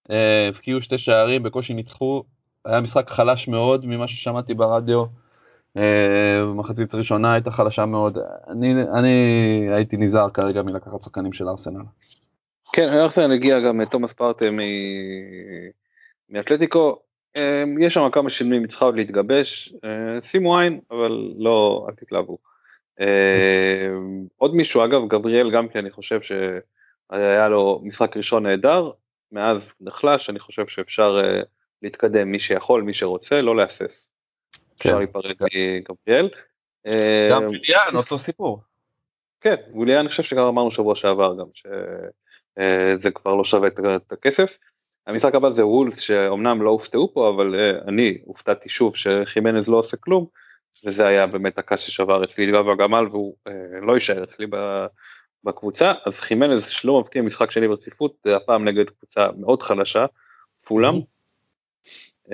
[0.10, 2.24] הבקיעו שתי שערים, בקושי ניצחו,
[2.66, 5.06] היה משחק חלש מאוד ממה ששמעתי ברדיו.
[5.76, 9.16] במחצית הראשונה הייתה חלשה מאוד, אני, אני
[9.72, 11.82] הייתי נזהר כרגע מלקחת שחקנים של ארסנל.
[12.74, 14.46] כן, ארסנל הגיע גם תומאס פארטה
[16.30, 17.00] מאתלטיקו,
[17.36, 22.38] אמ, יש שם כמה שינויים, צריכה עוד להתגבש, אה, שימו עין, אבל לא, אל תתלהבו.
[24.38, 28.92] עוד מישהו, אגב, גבריאל גם כן, אני חושב שהיה לו משחק ראשון נהדר,
[29.32, 31.42] מאז נחלש, אני חושב שאפשר אה,
[31.82, 34.12] להתקדם, מי שיכול, מי שרוצה, לא להסס.
[34.78, 34.98] אפשר כן.
[34.98, 36.30] להיפרד מגבריאל.
[37.32, 38.62] גם וויליאן, אמ, אותו סיפור.
[39.42, 44.12] כן, וויליאן, אני חושב שגם אמרנו שבוע שעבר גם, שזה אה, כבר לא שווה את
[44.12, 44.58] הכסף.
[45.08, 49.78] המשחק הבא זה וולס שאומנם לא הופתעו פה אבל uh, אני הופתעתי שוב שחימנז לא
[49.78, 50.26] עושה כלום
[50.86, 54.48] וזה היה באמת הקש ששבר אצלי את גב הגמל והוא uh, לא יישאר אצלי
[55.44, 60.06] בקבוצה אז חימנז שלא מבקיע משחק שני ברציפות הפעם נגד קבוצה מאוד חלשה
[60.66, 61.02] פולאם.
[62.28, 62.34] Uh,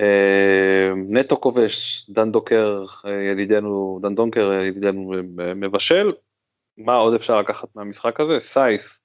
[1.08, 2.84] נטו כובש דנדונקר
[3.32, 5.12] ידידנו דנדונקר ידידנו
[5.56, 6.12] מבשל
[6.78, 9.00] מה עוד אפשר לקחת מהמשחק הזה סייס.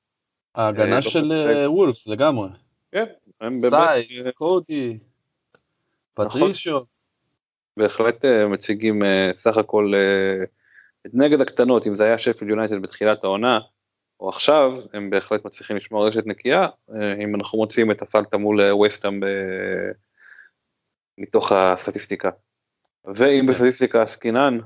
[0.56, 1.32] ההגנה של
[1.68, 2.48] וולפס לגמרי.
[2.92, 3.06] כן,
[3.42, 3.74] הם באמת...
[3.74, 4.98] סייס, קודי,
[6.14, 6.80] פטרישיו.
[7.78, 10.46] בהחלט אה, מציגים אה, סך הכל אה,
[11.14, 13.60] נגד הקטנות, אם זה היה שפל יונייטד בתחילת העונה,
[14.20, 16.68] או עכשיו, הם בהחלט מצליחים לשמור רשת נקייה,
[17.24, 19.20] אם אנחנו מוצאים את הפלטה מול וסטאם
[21.18, 22.30] מתוך הסטטיסטיקה.
[23.06, 23.48] ואם.
[23.48, 24.58] בסטטיסטיקה עסקינן,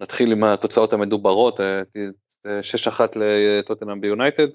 [0.00, 4.48] נתחיל עם התוצאות המדוברות, 6-1 לטוטנאם ביונייטד,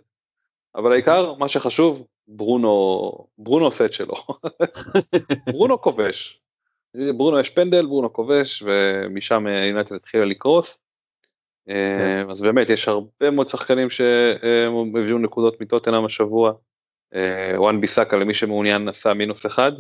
[0.76, 4.14] אבל העיקר, מה שחשוב, ברונו, ברונו עושה את שלו.
[5.52, 6.42] ברונו כובש.
[7.18, 10.80] ברונו יש פנדל, ברונו כובש, ומשם יונייטד התחילה לקרוס.
[11.68, 12.30] כן.
[12.30, 16.54] אז באמת יש הרבה מאוד שחקנים שהביאו נקודות מטוטנאם השבוע.
[17.56, 19.72] וואן ביסאקה למי שמעוניין עשה מינוס אחד.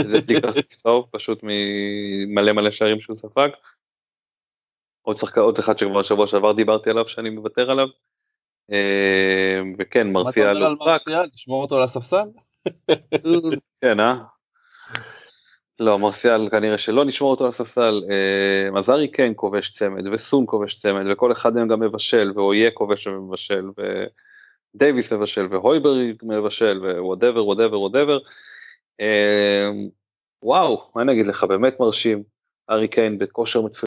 [0.00, 0.48] זה בדיקה
[0.82, 3.48] טוב פשוט ממלא מלא שערים שהוא ספג.
[5.02, 7.86] עוד שחקן עוד אחד שכבר שבוע שעבר דיברתי עליו שאני מוותר עליו.
[8.72, 11.28] אה, וכן מרסיאל מה אתה אומר על מרסיאל?
[11.30, 12.28] תשמור אותו על הספסל?
[13.80, 14.14] כן אה?
[15.80, 17.04] לא מרסיאל כנראה שלא.
[17.04, 21.68] נשמור אותו על הספסל, אה, הארי קיין כובש צמד וסון כובש צמד וכל אחד מהם
[21.68, 23.70] גם מבשל ואורייה כובש ומבשל
[24.74, 28.18] ודייוויס מבשל והויברג מבשל ו whatever whatever whatever.
[30.42, 31.44] וואו מה אני אגיד לך?
[31.44, 32.22] באמת מרשים,
[32.70, 33.86] ארי קיין בכושר מצוין,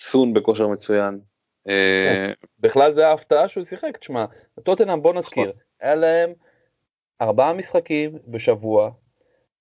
[0.00, 1.20] סון בכושר מצוין,
[1.68, 4.24] אה, בכלל זה ההפתעה שהוא שיחק, תשמע,
[4.64, 5.60] טוטנאם בוא נזכיר, נכון.
[5.80, 6.32] היה להם
[7.20, 8.90] ארבעה משחקים בשבוע, אה,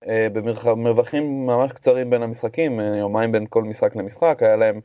[0.07, 4.81] במרווחים ממש קצרים בין המשחקים, אה, יומיים בין כל משחק למשחק, היה להם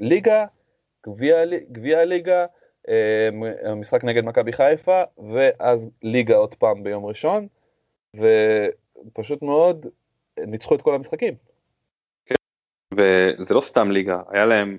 [0.00, 0.44] ליגה,
[1.72, 2.46] גביע הליגה,
[3.64, 5.02] המשחק נגד מכבי חיפה,
[5.32, 7.46] ואז ליגה עוד פעם ביום ראשון,
[8.16, 9.86] ופשוט מאוד
[10.46, 11.34] ניצחו את כל המשחקים.
[12.26, 12.34] כן,
[12.94, 14.78] וזה לא סתם ליגה, היה להם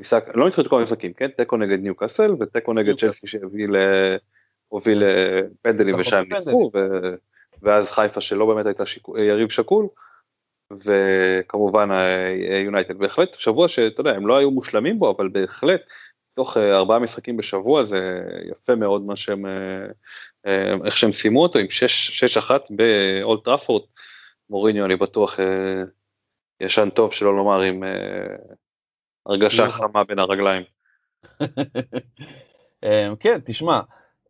[0.00, 1.28] משחק, לא ניצחו את כל המשחקים, כן?
[1.28, 6.70] תיקו נגד ניוקאסל ותיקו נגד צ'לסי שהוביל לפנדלים ושם ניצחו,
[7.62, 8.84] ואז חיפה שלא באמת הייתה
[9.18, 9.86] יריב שקול,
[10.72, 11.88] וכמובן
[12.64, 12.98] יונייטד.
[12.98, 15.80] בהחלט שבוע שאתה יודע, הם לא היו מושלמים בו, אבל בהחלט,
[16.34, 18.20] תוך אה, ארבעה משחקים בשבוע זה
[18.50, 19.86] יפה מאוד מה שהם, אה,
[20.46, 21.66] אה, איך שהם סיימו אותו עם
[22.48, 23.82] 6-1 באולד טראפורד.
[24.50, 25.38] מוריניו אני בטוח
[26.60, 27.82] ישן טוב שלא לומר עם
[29.26, 29.88] הרגשה נכון.
[29.88, 30.62] חמה בין הרגליים.
[32.84, 33.80] אמ, כן, תשמע,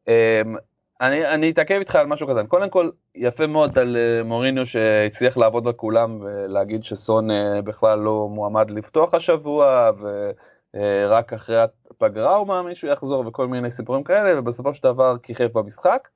[0.08, 0.56] אמ,
[1.02, 2.46] אני, אני אתעכב איתך על משהו קטן.
[2.46, 8.28] קודם כל, יפה מאוד על אה, מוריניו שהצליח לעבוד בכולם ולהגיד שסון אה, בכלל לא
[8.30, 14.38] מועמד לפתוח השבוע, ורק אה, אחרי הפגרה הוא מאמין שהוא יחזור וכל מיני סיפורים כאלה,
[14.38, 16.08] ובסופו של דבר כיכב במשחק.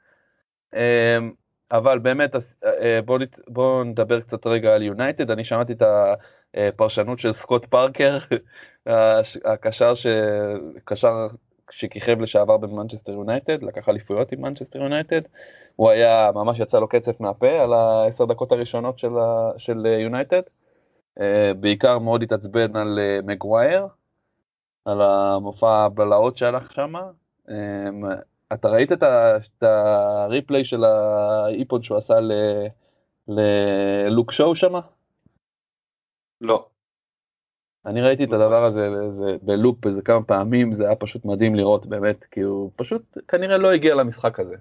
[0.74, 1.32] אמ,
[1.72, 2.30] אבל באמת,
[3.04, 3.18] בואו
[3.48, 5.82] בוא נדבר קצת רגע על יונייטד, אני שמעתי את
[6.54, 8.18] הפרשנות של סקוט פארקר,
[9.52, 10.06] הקשר ש...
[10.84, 11.26] קשר
[11.70, 15.20] שכיכב לשעבר במנצ'סטר יונייטד, לקח אליפויות עם מנצ'סטר יונייטד,
[15.76, 19.50] הוא היה, ממש יצא לו קצף מהפה על העשר דקות הראשונות של, ה...
[19.58, 20.42] של יונייטד,
[21.60, 23.86] בעיקר מאוד התעצבן על אה, מגווייר,
[24.84, 26.92] על המופע הבלהות שהלך שם.
[28.52, 32.14] אתה ראית את הריפליי של האיפוד שהוא עשה
[33.28, 34.74] ללוק שואו שם?
[36.40, 36.66] לא.
[37.86, 38.88] אני ראיתי את הדבר הזה
[39.42, 43.72] בלופ איזה כמה פעמים, זה היה פשוט מדהים לראות באמת, כי הוא פשוט כנראה לא
[43.72, 44.56] הגיע למשחק הזה.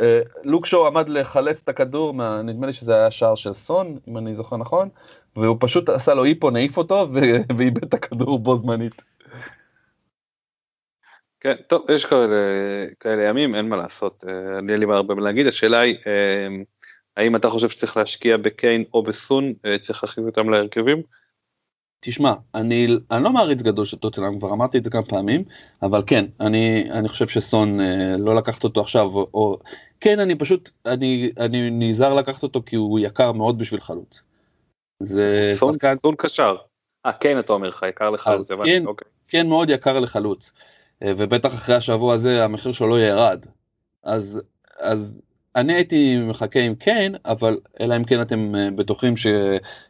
[0.00, 2.12] אה, לוק שואו עמד לחלץ את הכדור,
[2.42, 4.88] נדמה לי שזה היה שער של סון, אם אני זוכר נכון,
[5.36, 7.08] והוא פשוט עשה לו איפון, העיף אותו
[7.58, 9.02] ואיבד את הכדור בו זמנית.
[11.40, 12.36] כן, טוב, יש כאלה,
[13.00, 14.24] כאלה ימים, אין מה לעשות,
[14.58, 15.96] אני אין לי הרבה מה להגיד, השאלה היא,
[17.16, 21.02] האם אתה חושב שצריך להשקיע בקיין או בסון, צריך להכניס אותם להרכבים?
[22.00, 25.44] תשמע, אני, אני לא מעריץ גדול של טוטנאם, כבר אמרתי את זה כמה פעמים,
[25.82, 29.58] אבל כן, אני, אני חושב שסון אה, לא לקחת אותו עכשיו, או, או
[30.00, 34.20] כן, אני פשוט, אני, אני נזהר לקחת אותו כי הוא יקר מאוד בשביל חלוץ.
[35.02, 35.96] זה סון, שחקן...
[35.96, 36.56] סון קשר.
[37.06, 39.08] אה, כן, אתה אומר לך, יקר לחלוץ, הבנתי, כן, אוקיי.
[39.28, 40.50] כן, מאוד יקר לחלוץ.
[41.02, 43.46] אה, ובטח אחרי השבוע הזה המחיר שלו לא ירד.
[44.02, 44.40] אז,
[44.78, 45.20] אז
[45.56, 49.26] אני הייתי מחכה עם קיין, אבל אלא אם כן אתם אה, בטוחים ש,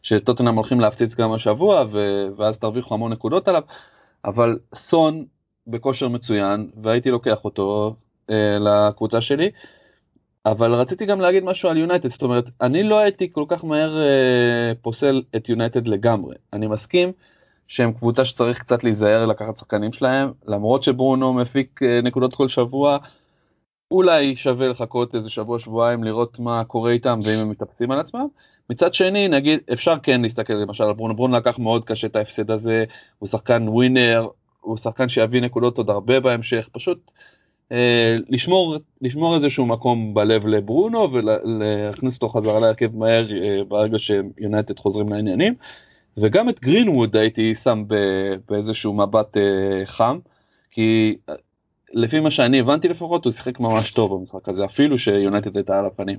[0.02, 3.62] שטוטנאם הולכים להפציץ גם השבוע, ו, ואז תרוויחו המון נקודות עליו,
[4.24, 5.24] אבל סון
[5.66, 7.96] בכושר מצוין, והייתי לוקח אותו
[8.30, 9.50] אה, לקבוצה שלי,
[10.46, 13.98] אבל רציתי גם להגיד משהו על יונייטד, זאת אומרת, אני לא הייתי כל כך מהר
[14.00, 16.34] אה, פוסל את יונייטד לגמרי.
[16.52, 17.12] אני מסכים
[17.68, 22.98] שהם קבוצה שצריך קצת להיזהר לקחת שחקנים שלהם, למרות שברונו מפיק אה, נקודות כל שבוע,
[23.90, 28.26] אולי שווה לחכות איזה שבוע שבועיים לראות מה קורה איתם ואם הם מתאפסים על עצמם.
[28.70, 32.50] מצד שני נגיד אפשר כן להסתכל למשל על ברונו, ברונו לקח מאוד קשה את ההפסד
[32.50, 32.84] הזה,
[33.18, 34.28] הוא שחקן ווינר,
[34.60, 37.10] הוא שחקן שיביא נקודות עוד הרבה בהמשך, פשוט
[37.72, 44.78] אה, לשמור, לשמור איזשהו מקום בלב לברונו ולהכניס אותו חזרה להרכב מהר אה, ברגע שיונייטד
[44.78, 45.54] חוזרים לעניינים.
[46.16, 47.84] וגם את גרינווד הייתי שם
[48.48, 50.18] באיזשהו מבט אה, חם,
[50.70, 51.16] כי
[51.96, 55.86] לפי מה שאני הבנתי לפחות, הוא שיחק ממש טוב במשחק הזה, אפילו שיונטד הייתה על
[55.86, 56.18] הפנים.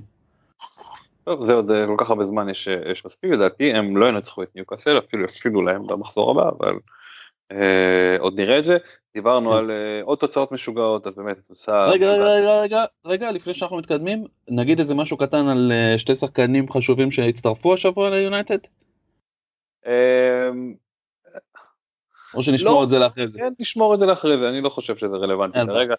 [1.24, 4.06] טוב, זה עוד אה, כל כך הרבה זמן יש, אה, יש מספיק, לדעתי הם לא
[4.06, 6.74] ינצחו את ניוקאסל, אפילו יפסידו להם במחזור הבא, אבל
[7.52, 8.76] אה, עוד נראה את זה.
[9.14, 11.90] דיברנו על אה, עוד תוצאות משוגעות, אז באמת תוצאה...
[11.90, 16.14] רגע, רגע, רגע, רגע, רגע, לפני שאנחנו מתקדמים, נגיד איזה משהו קטן על אה, שתי
[16.14, 18.58] שחקנים חשובים שהצטרפו השבוע ליונייטד?
[22.34, 23.38] או שנשמור לא, את זה לאחרי זה?
[23.38, 25.94] כן, נשמור את זה לאחרי זה, אני לא חושב שזה רלוונטי כרגע.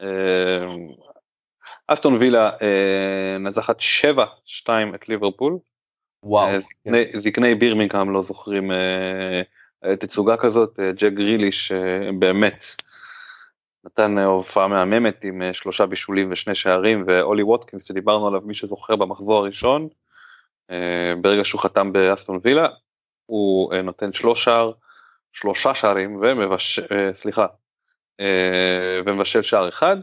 [0.00, 0.66] אה,
[1.86, 3.80] אסטון וילה אה, נזחת
[4.66, 5.58] 7-2 את ליברפול.
[6.22, 6.48] וואו.
[6.48, 7.18] אה, כן.
[7.18, 8.70] זקני בירמינגהם לא זוכרים
[9.98, 11.72] תצוגה כזאת, ג'ק גריליש
[12.18, 12.64] באמת
[13.84, 19.38] נתן הופעה מהממת עם שלושה בישולים ושני שערים, ואולי ווטקינס שדיברנו עליו, מי שזוכר במחזור
[19.38, 19.88] הראשון,
[21.20, 22.68] ברגע שהוא חתם באסטון וילה,
[23.26, 24.72] הוא נותן שלוש שער.
[25.32, 27.46] שלושה שערים ומבשל, אה, סליחה,
[28.20, 29.96] אה, ומבשל שער אחד,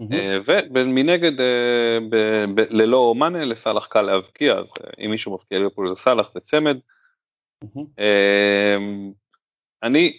[0.00, 0.50] mm-hmm.
[0.74, 1.32] ומנגד
[2.70, 4.72] ללא מאנה לסאלח קל להבקיע, אז
[5.04, 6.76] אם מישהו מבקיע ליברפול לסאלח זה צמד.
[7.64, 8.00] Mm-hmm.
[9.82, 10.18] אני,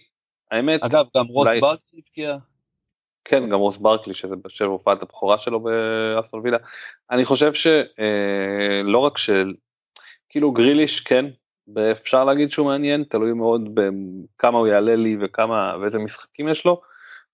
[0.52, 1.62] האמת, אגב גם רוס אולי...
[1.62, 2.38] ברקלי הבקיע.
[3.26, 6.58] כן, גם רוס ברקלי, שזה בשל הופעת הבכורה שלו באסטון וילה.
[7.12, 9.54] אני חושב שלא רק של,
[10.30, 11.26] כאילו גריליש כן,
[11.76, 16.82] ואפשר להגיד שהוא מעניין, תלוי מאוד בכמה הוא יעלה לי וכמה ואיזה משחקים יש לו,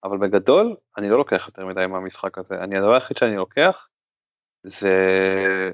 [0.03, 3.87] אבל בגדול אני לא לוקח יותר מדי מהמשחק הזה, אני הדבר היחיד שאני לוקח
[4.63, 4.95] זה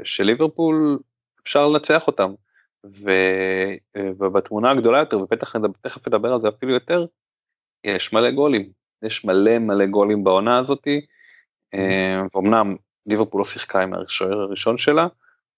[0.03, 0.99] שליברפול
[1.43, 2.33] אפשר לנצח אותם,
[2.85, 3.11] ו,
[3.97, 7.05] ובתמונה הגדולה יותר, ובטח תכף נדבר על זה אפילו יותר,
[7.83, 8.71] יש מלא גולים,
[9.03, 11.05] יש מלא מלא גולים בעונה הזאתי,
[11.73, 15.07] אה, ואומנם ליברפול לא שיחקה עם השוער הראשון שלה,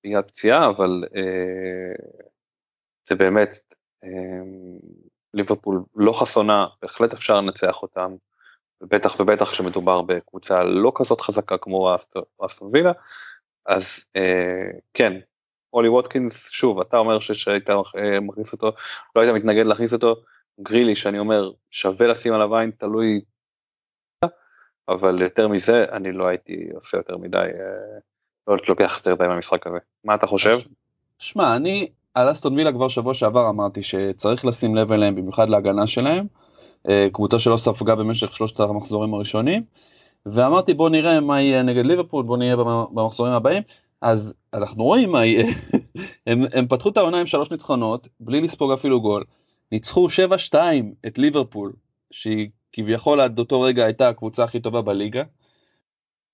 [0.04, 1.94] בגלל פציעה, אבל אה,
[3.10, 3.60] זה באמת
[4.04, 4.80] אמ,
[5.34, 8.16] ליברפול לא חסונה, בהחלט אפשר לנצח אותם,
[8.82, 11.96] ובטח ובטח כשמדובר בקבוצה לא כזאת חזקה כמו
[12.46, 12.92] אסטון וילה,
[13.66, 15.20] אז אה, כן,
[15.74, 18.72] אולי ווטקינס, שוב, אתה אומר שהיית אה, מכניס אותו,
[19.16, 20.16] לא היית מתנגד להכניס אותו,
[20.60, 23.22] גרילי שאני אומר שווה לשים עליו עין, תלוי,
[24.88, 28.00] אבל יותר מזה אני לא הייתי עושה יותר מדי, אה,
[28.48, 29.78] לא הייתי לוקח יותר מדי מהמשחק הזה.
[30.04, 30.60] מה אתה חושב?
[31.20, 35.88] שמע, אני על אסטון וילה כבר שבוע שעבר אמרתי שצריך לשים לב אליהם במיוחד להגנה
[35.88, 36.28] שלהם,
[36.90, 39.64] אה, קבוצה שלא ספגה במשך שלושת המחזורים הראשונים,
[40.26, 42.56] ואמרתי בוא נראה מה יהיה נגד ליברפול, בוא נהיה
[42.92, 43.64] במחזורים הבאים,
[44.02, 45.54] אז אנחנו רואים מה יהיה,
[46.28, 49.24] הם, הם פתחו את העונה עם שלוש ניצחונות, בלי לספוג אפילו גול,
[49.72, 50.08] ניצחו
[50.52, 50.56] 7-2
[51.08, 51.74] את ליברפול,
[52.12, 55.24] שהיא כביכול עד אותו רגע הייתה הקבוצה הכי טובה בליגה,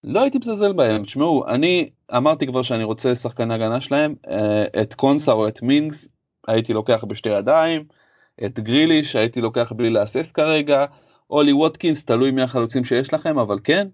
[0.07, 4.93] לא הייתי מזלזל בהם, תשמעו, אני אמרתי כבר שאני רוצה שחקן הגנה שלהם, אה, את
[4.93, 6.07] קונסה או את מינגס
[6.47, 7.83] הייתי לוקח בשתי ידיים,
[8.45, 10.85] את גריליש הייתי לוקח בלי להסס כרגע,
[11.29, 13.87] אולי ווטקינס, תלוי מי החלוצים שיש לכם, אבל כן,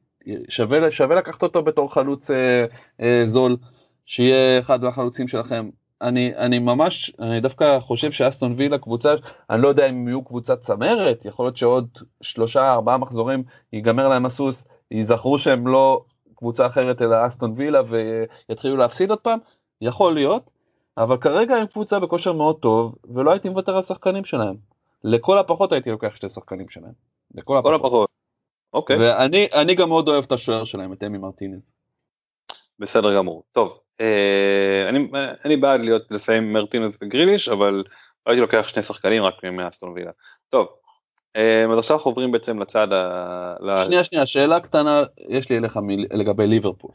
[0.50, 2.66] שווה, שווה לקחת אותו בתור חלוץ אה,
[3.02, 3.58] אה, זול,
[4.06, 5.70] שיהיה אחד מהחלוצים שלכם.
[6.02, 9.14] אני, אני ממש, אני דווקא חושב שאסטון וילה קבוצה,
[9.50, 11.88] אני לא יודע אם יהיו קבוצת צמרת, יכול להיות שעוד
[12.22, 13.44] שלושה ארבעה מחזורים
[13.74, 16.04] ייגמר להם הסוס, ייזכרו שהם לא
[16.36, 19.40] קבוצה אחרת אלא אסטון וילה ויתחילו להפסיד עוד פעם,
[19.82, 20.50] יכול להיות,
[20.98, 24.56] אבל כרגע הם קבוצה בכושר מאוד טוב ולא הייתי מוותר על שחקנים שלהם.
[25.04, 26.94] לכל הפחות הייתי לוקח שתי שחקנים שלהם.
[27.36, 27.82] לכל הפחות.
[27.82, 28.10] הפחות.
[28.74, 28.98] אוקיי.
[29.00, 31.62] ואני גם מאוד אוהב את השוער שלהם, את אמי מרטינס.
[32.80, 33.44] בסדר גמור.
[33.52, 35.08] טוב, אה, אני,
[35.46, 37.84] אני בעד להיות לסיים מרטינס וגריליש, אבל
[38.26, 40.12] הייתי לוקח שני שחקנים רק מאסטון וילה.
[40.50, 40.68] טוב,
[41.74, 43.84] אז עכשיו אנחנו עוברים בעצם לצד ה...
[43.86, 45.80] שנייה, שנייה, שאלה קטנה יש לי אליך
[46.12, 46.92] לגבי ליברפול.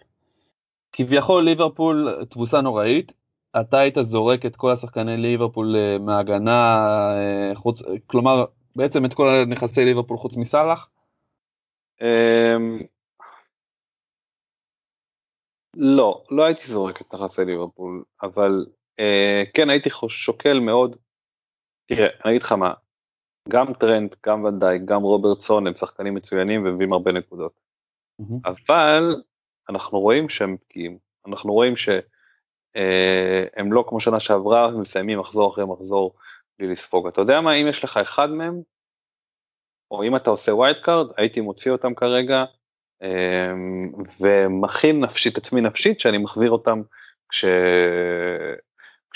[0.92, 3.12] כביכול ליברפול תבוסה נוראית,
[3.60, 6.76] אתה היית זורק את כל השחקני ליברפול אה, מהגנה,
[7.16, 8.44] אה, חוץ, כלומר
[8.76, 10.88] בעצם את כל נכסי ליברפול חוץ מסאלח?
[12.00, 12.78] אמ,
[15.76, 18.66] לא, לא הייתי זורק את נכסי ליברפול, אבל
[19.00, 20.96] אה, כן הייתי שוקל מאוד,
[21.86, 22.72] תראה, אני אגיד לך מה,
[23.48, 27.52] גם טרנד, גם ונדייק, גם רוברטסון הם שחקנים מצוינים ומביאים הרבה נקודות.
[28.22, 28.34] Mm-hmm.
[28.44, 29.22] אבל
[29.68, 32.02] אנחנו רואים שהם פגיעים, אנחנו רואים שהם
[32.76, 36.14] אה, לא כמו שנה שעברה, מסיימים מחזור אחרי מחזור
[36.58, 37.06] בלי לספוג.
[37.06, 38.60] אתה יודע מה, אם יש לך אחד מהם,
[39.90, 42.44] או אם אתה עושה wild card, הייתי מוציא אותם כרגע,
[43.02, 43.52] אה,
[44.20, 46.82] ומכין נפשית עצמי נפשית שאני מחזיר אותם
[47.28, 47.44] כש...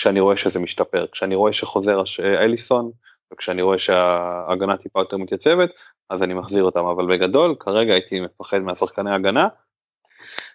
[0.01, 2.91] כשאני רואה שזה משתפר, כשאני רואה שחוזר אליסון,
[3.33, 5.70] וכשאני רואה שההגנה טיפה יותר מתייצבת,
[6.11, 9.49] אז אני מחזיר אותם, אבל בגדול, כרגע הייתי מפחד מהשחקני הגנה.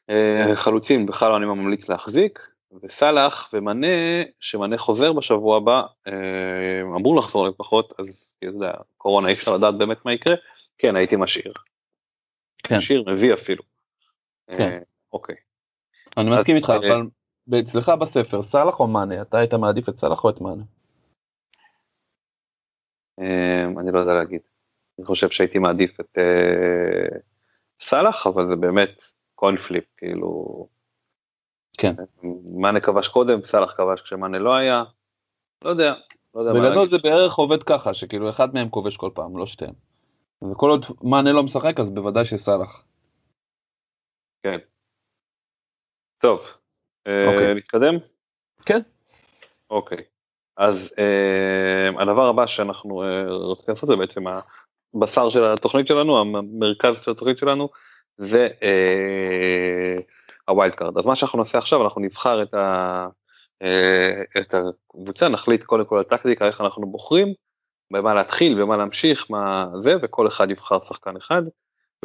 [0.09, 2.49] אה, חלוצים בכלל לא אני ממליץ להחזיק,
[2.84, 3.88] וסאלח ומנה,
[4.39, 9.76] שמנה חוזר בשבוע הבא, אה, אמור לחזור לפחות, אז אתה יודע, קורונה אי אפשר לדעת
[9.78, 10.36] באמת מה יקרה,
[10.78, 11.53] כן הייתי משאיר.
[12.63, 12.78] כן.
[12.78, 13.63] משאיר, מביא אפילו.
[14.47, 14.61] כן.
[14.61, 14.80] אה,
[15.13, 15.36] אוקיי.
[16.17, 17.01] אני מסכים איתך, אבל
[17.59, 20.63] אצלך בספר, סאלח או מאנה, אתה היית מעדיף את סאלח או את מאנה?
[23.20, 24.41] אמ, אני לא יודע להגיד.
[24.99, 27.18] אני חושב שהייתי מעדיף את אה,
[27.80, 29.03] סאלח, אבל זה באמת
[29.36, 30.68] קוין פליפ, כאילו...
[31.78, 31.93] כן.
[32.61, 34.84] מאנה כבש קודם, סאלח כבש כשמאנה לא היה,
[35.63, 35.93] לא יודע.
[36.36, 39.74] לא יודע בגדול זה בערך עובד ככה, שכאילו אחד מהם כובש כל פעם, לא שתיהם.
[40.51, 42.84] וכל עוד מאנה לא משחק, אז בוודאי שסאלח.
[44.43, 44.57] כן.
[46.18, 46.39] טוב,
[47.07, 47.53] אה, אוקיי.
[47.53, 47.95] נתקדם?
[48.66, 48.80] כן.
[49.70, 50.03] אוקיי.
[50.57, 54.23] אז uh, הדבר הבא שאנחנו uh, רוצים לעשות זה בעצם
[54.95, 57.69] הבשר של התוכנית שלנו, המרכז של התוכנית שלנו,
[58.17, 60.01] זה אה,
[60.47, 60.97] ה wild card.
[60.97, 63.07] אז מה שאנחנו נעשה עכשיו, אנחנו נבחר את, ה,
[63.63, 67.33] אה, את הקבוצה, נחליט קודם כל על טקטיקה, איך אנחנו בוחרים,
[67.93, 71.41] במה להתחיל, במה להמשיך, מה זה, וכל אחד יבחר שחקן אחד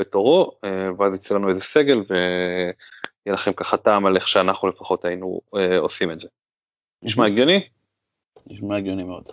[0.00, 2.72] בתורו, אה, ואז יצא לנו איזה סגל ויהיה
[3.26, 6.28] לכם ככה טעם על איך שאנחנו לפחות היינו אה, עושים את זה.
[7.02, 7.68] נשמע הגיוני?
[8.46, 9.24] נשמע הגיוני מאוד.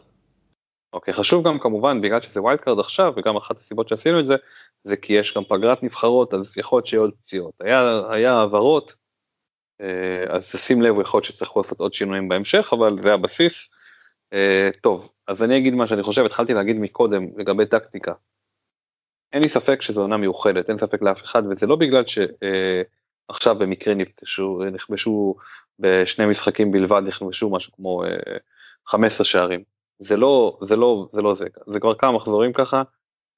[0.94, 4.36] אוקיי, חשוב גם כמובן, בגלל שזה wild card עכשיו, וגם אחת הסיבות שעשינו את זה,
[4.84, 7.54] זה כי יש גם פגרת נבחרות, אז יכול להיות שיהיו עוד פציעות.
[7.60, 8.96] היה, היה העברות,
[9.82, 13.70] אה, אז שים לב, יכול להיות שצריכו לעשות עוד שינויים בהמשך, אבל זה הבסיס.
[14.34, 18.14] אה, טוב, אז אני אגיד מה שאני חושב, התחלתי להגיד מקודם לגבי טקטיקה.
[19.34, 23.60] אין לי ספק שזו עונה מיוחדת, אין ספק לאף אחד, וזה לא בגלל שעכשיו אה,
[23.60, 23.94] במקרה
[24.72, 25.36] נכבשו
[25.80, 28.04] בשני משחקים בלבד, נכבשו משהו כמו
[28.88, 29.64] 15 שערים.
[30.00, 32.84] זה לא, זה לא, זה לא זה, זה כבר כמה מחזורים ככה,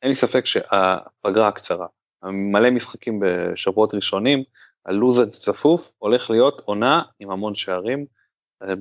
[0.02, 1.88] אין לי ספק שהפגרה הקצרה,
[2.24, 4.44] מלא משחקים בשבועות ראשונים,
[4.86, 8.06] הלו"ז הצפוף הולך להיות עונה עם המון שערים,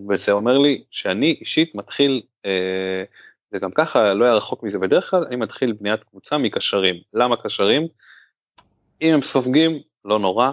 [0.08, 3.04] וזה אומר לי שאני אישית מתחיל, אה,
[3.50, 6.96] זה גם ככה לא היה רחוק מזה בדרך כלל, אני מתחיל בניית קבוצה מקשרים.
[7.14, 7.86] למה קשרים?
[9.02, 10.50] אם הם סופגים, לא נורא,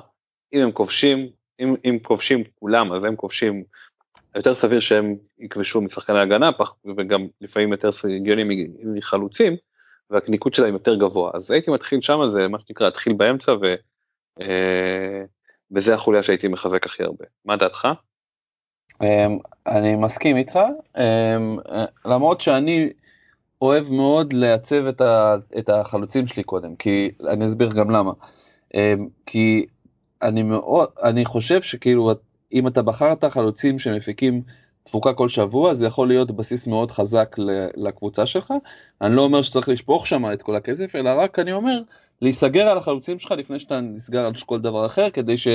[0.54, 3.64] אם הם כובשים, אם, אם כובשים כולם, אז הם כובשים
[4.36, 6.50] יותר סביר שהם יכבשו משחקני הגנה
[6.98, 9.56] וגם לפעמים יותר הגיוני מחלוצים
[10.10, 11.32] והניקוד שלהם יותר גבוה.
[11.34, 13.54] אז הייתי מתחיל שם זה מה שנקרא להתחיל באמצע
[15.72, 17.26] וזה אה, החוליה שהייתי מחזק הכי הרבה.
[17.46, 17.88] מה דעתך?
[19.04, 20.60] אמ, אני מסכים איתך.
[20.98, 21.58] אמ,
[22.06, 22.90] למרות שאני
[23.62, 24.86] אוהב מאוד לעצב
[25.60, 28.12] את החלוצים שלי קודם כי אני אסביר גם למה.
[28.74, 29.66] אמ, כי
[30.22, 32.12] אני מאוד אני חושב שכאילו
[32.54, 34.42] אם אתה בחרת חלוצים שמפיקים
[34.84, 37.36] תפוקה כל שבוע, זה יכול להיות בסיס מאוד חזק
[37.76, 38.54] לקבוצה שלך.
[39.02, 41.82] אני לא אומר שצריך לשפוך שם את כל הכסף, אלא רק אני אומר,
[42.22, 45.48] להיסגר על החלוצים שלך לפני שאתה נסגר על כל דבר אחר, כדי ש,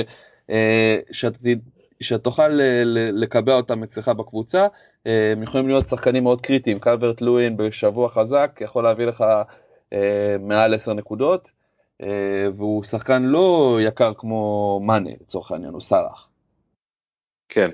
[0.49, 1.37] אה, שאת,
[2.01, 2.47] שתוכל
[3.13, 4.67] לקבע אותם אצלך בקבוצה.
[5.07, 9.23] אה, הם יכולים להיות שחקנים מאוד קריטיים, קלברט לואין בשבוע חזק יכול להביא לך
[9.93, 11.51] אה, מעל 10 נקודות,
[12.57, 16.30] והוא שחקן לא יקר כמו מאנה לצורך העניין, הוא סאלח.
[17.51, 17.71] כן.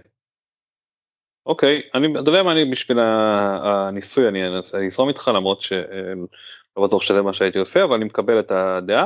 [1.46, 7.02] אוקיי, אני, אתה יודע מה, אני בשביל הניסוי אני אנסה לזרום איתך למרות שלא בטוח
[7.02, 9.06] שזה מה שהייתי עושה, אבל אני מקבל את הדעה,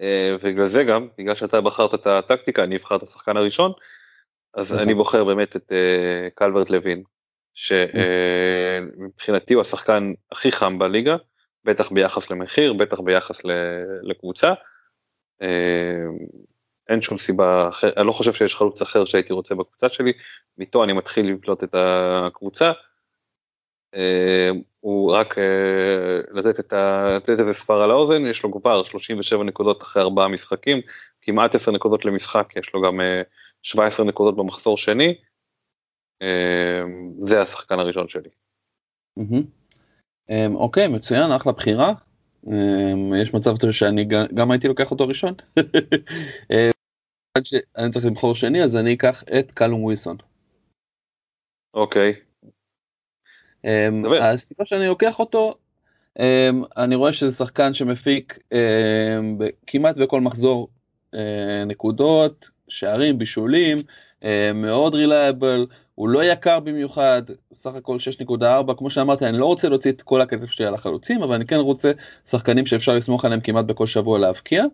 [0.00, 3.72] אה, ובגלל זה גם, בגלל שאתה בחרת את הטקטיקה, אני אבחר את השחקן הראשון,
[4.54, 7.02] אז אני בוחר באמת את אה, קלברט לוין,
[7.54, 11.16] שמבחינתי הוא השחקן הכי חם בליגה,
[11.64, 13.40] בטח ביחס למחיר, בטח ביחס
[14.02, 14.52] לקבוצה,
[16.92, 20.12] אין שום סיבה אחרת, אני לא חושב שיש חלוץ אחר שהייתי רוצה בקבוצה שלי,
[20.60, 22.72] איתו אני מתחיל לבלוט את הקבוצה.
[24.80, 25.34] הוא רק
[26.32, 30.28] לתת, את ה, לתת איזה ספר על האוזן, יש לו כבר 37 נקודות אחרי ארבעה
[30.28, 30.78] משחקים,
[31.22, 33.00] כמעט 10 נקודות למשחק, יש לו גם
[33.62, 35.14] 17 נקודות במחזור שני,
[37.24, 38.30] זה השחקן הראשון שלי.
[40.54, 41.92] אוקיי, מצוין, אחלה בחירה.
[43.22, 45.34] יש מצב שאני גם הייתי לוקח אותו ראשון.
[47.76, 50.16] אני צריך לבחור שני, אז אני אקח את קלום וויסון.
[51.74, 52.14] אוקיי.
[54.20, 55.54] הסיבה שאני לוקח אותו,
[56.76, 58.38] אני רואה שזה שחקן שמפיק
[59.66, 60.68] כמעט בכל מחזור
[61.66, 63.78] נקודות, שערים, בישולים,
[64.54, 67.22] מאוד reliable, הוא לא יקר במיוחד,
[67.54, 71.22] סך הכל 6.4, כמו שאמרתי, אני לא רוצה להוציא את כל הכסף שלי על החלוצים,
[71.22, 71.92] אבל אני כן רוצה
[72.26, 74.64] שחקנים שאפשר לסמוך עליהם כמעט בכל שבוע להבקיע.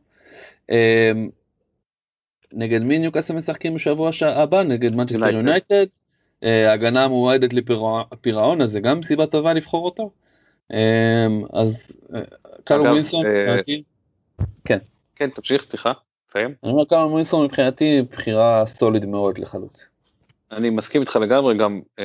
[2.53, 4.63] נגד מי ניוקאסל משחקים בשבוע הבא?
[4.63, 5.87] נגד מנצ'סטר יונייטד.
[6.43, 10.11] הגנה מועדת לפירעון, אז זה גם סיבה טובה לבחור אותו.
[11.53, 11.93] אז
[12.65, 13.25] קלום ווילסון,
[14.65, 14.79] כן.
[15.17, 15.93] כן, תמשיך, סליחה,
[16.29, 16.55] תסיים.
[16.63, 19.87] אני אומר קלו ווינסון מבחינתי בחירה סוליד מאוד לחלוץ.
[20.53, 22.05] אני מסכים איתך לגמרי, גם, אה,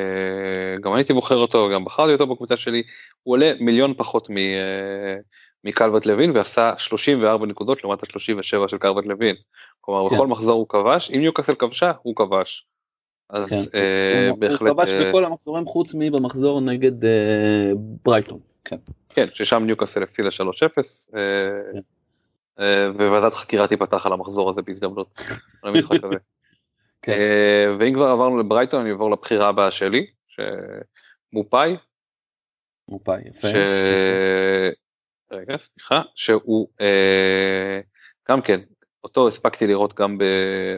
[0.81, 2.83] גם הייתי בוחר אותו, גם בחרתי אותו בקבוצה שלי,
[3.23, 5.15] הוא עולה מיליון פחות מ, אה,
[5.63, 9.35] מקלבט לוין ועשה 34 נקודות לעומת ה-37 של קלבט לוין.
[9.85, 10.15] כלומר, כן.
[10.15, 12.67] בכל מחזור הוא כבש, אם ניוקאסל כבשה, הוא כבש.
[13.29, 13.79] אז כן.
[13.79, 14.61] אה, הוא, בהחלט...
[14.61, 17.71] הוא כבש אה, בכל המחזורים חוץ מבמחזור נגד אה,
[18.05, 18.39] ברייטון.
[18.65, 18.75] כן.
[19.09, 20.31] כן, ששם ניוקאסל הפסידה 3-0.
[20.41, 21.19] אה,
[21.73, 21.79] כן.
[22.59, 25.19] אה, וועדת חקירה תיפתח על המחזור הזה בהזדמנות,
[25.63, 26.15] הזה.
[27.01, 27.11] כן.
[27.11, 31.77] אה, ואם כבר עברנו לברייטון אני אעבור לבחירה הבאה שלי, שמופאי.
[32.89, 33.47] מופאי, יפה.
[33.47, 33.53] ש...
[35.31, 37.79] רגע, סליחה, שהוא אה,
[38.29, 38.59] גם כן,
[39.03, 40.17] אותו הספקתי לראות גם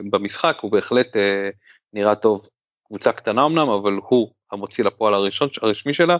[0.09, 1.49] במשחק, הוא בהחלט אה,
[1.93, 2.47] נראה טוב,
[2.87, 6.17] קבוצה קטנה אמנם, אבל הוא המוציא לפועל הראשון, הרשמי שלה,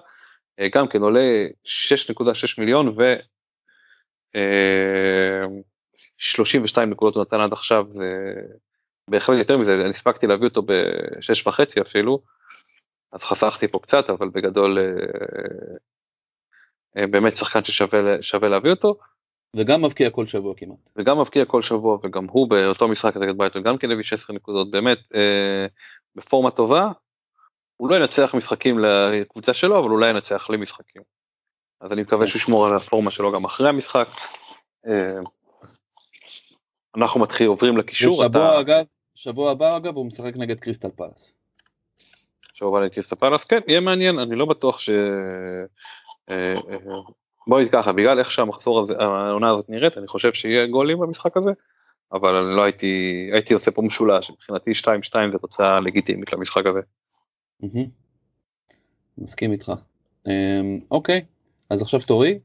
[0.71, 2.25] גם כן עולה 6.6
[2.57, 3.13] מיליון ו...
[6.17, 8.33] 32 נקודות הוא נתן עד עכשיו, זה
[9.09, 12.21] בהחלט יותר מזה, אני הספקתי להביא אותו בשש וחצי אפילו,
[13.11, 14.83] אז חסכתי פה קצת, אבל בגדול אה,
[16.97, 18.97] אה, באמת שחקן ששווה להביא אותו.
[19.55, 20.77] וגם מבקיע כל שבוע כמעט.
[20.95, 24.71] וגם מבקיע כל שבוע, וגם הוא באותו משחק נגד בייטון גם כן הביא 16 נקודות,
[24.71, 25.65] באמת אה,
[26.15, 26.91] בפורמה טובה,
[27.77, 31.01] הוא לא ינצח משחקים לקבוצה שלו, אבל אולי ינצח לי משחקים.
[31.81, 34.07] אז אני מקווה שהוא ישמור על הפורמה שלו גם אחרי המשחק.
[36.97, 38.15] אנחנו מתחילים עוברים לקישור.
[38.15, 38.59] שבוע אתה...
[38.59, 38.85] אגב,
[39.15, 41.31] שבוע הבא אגב הוא משחק נגד קריסטל פלאס.
[42.53, 44.89] שבוע הבא נגד קריסטל פלאס, כן, יהיה מעניין, אני לא בטוח ש...
[44.89, 46.55] אה, אה,
[47.47, 51.51] בואי ככה, בגלל איך שהמחזור הזה, העונה הזאת נראית, אני חושב שיהיה גולים במשחק הזה,
[52.13, 56.79] אבל אני לא הייתי, הייתי עושה פה משולש, מבחינתי 2-2 זה תוצאה לגיטימית למשחק הזה.
[59.17, 59.71] מסכים איתך.
[60.27, 61.25] אמ, אוקיי,
[61.69, 62.39] אז עכשיו תורי.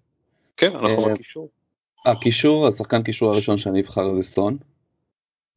[0.57, 1.49] כן, אנחנו אה, בקישור.
[2.07, 4.57] הקישור, השחקן קישור הראשון שאני אבחר זה סון.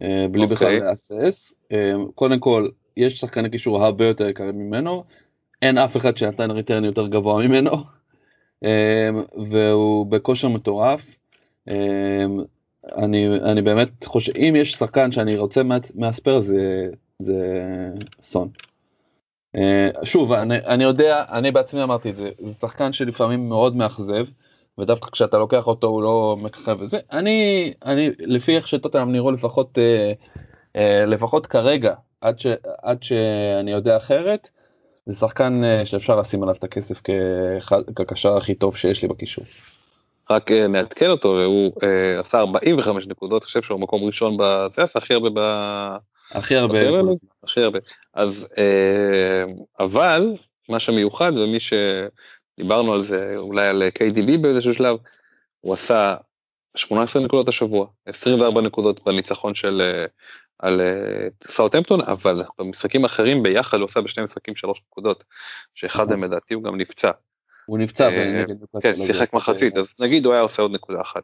[0.02, 0.48] אה, בלי.
[0.48, 0.80] בכלל אוקיי.
[0.80, 1.54] להסס.
[1.72, 5.04] אה, קודם כל, יש שחקני קישור הרבה יותר יקרים ממנו,
[5.62, 7.72] אין אף אחד שנתן ריטרן יותר גבוה ממנו,
[9.52, 11.02] והוא בכושר מטורף.
[12.98, 15.62] אני, אני באמת חושב, אם יש שחקן שאני רוצה
[15.96, 16.90] מהספייר זה,
[17.20, 17.36] זה
[18.22, 18.50] סון.
[20.04, 24.26] שוב, אני, אני יודע, אני בעצמי אמרתי את זה, זה שחקן שלפעמים מאוד מאכזב.
[24.78, 29.78] ודווקא כשאתה לוקח אותו הוא לא מככב וזה אני אני לפי איך שטוטנאם נראו לפחות
[29.78, 30.14] אה,
[30.76, 32.48] אה, לפחות כרגע עד ש,
[32.82, 34.50] עד שאני יודע אחרת
[35.06, 37.02] זה שחקן אה, שאפשר לשים עליו את הכסף
[37.96, 39.46] כקשר הכי טוב שיש לי בקישור.
[40.30, 45.00] רק אה, נעדכן אותו הוא אה, עשה 45 נקודות חושב שהוא מקום ראשון בזה עשה
[45.00, 45.40] הכי הרבה ב...
[46.32, 46.80] הכי הרבה.
[47.44, 47.80] הכי הרבה.
[48.14, 49.44] אז אה,
[49.80, 50.34] אבל
[50.70, 51.74] מה שמיוחד ומי ש...
[52.58, 54.98] דיברנו על זה אולי על KDB באיזשהו שלב,
[55.62, 56.16] הוא עשה
[56.76, 60.06] 18 נקודות השבוע, 24 נקודות בניצחון של אה,
[60.60, 60.82] על
[61.44, 65.24] סאוטהמפטון, אבל במשחקים אחרים ביחד הוא עשה בשני משחקים שלוש נקודות,
[65.76, 67.12] שאחד מהם לדעתי הוא גם נפצע.
[67.66, 68.44] הוא נפצע אה,
[68.82, 71.24] כן, שיחק מחצית, אז נגיד הוא היה עושה עוד נקודה אחת.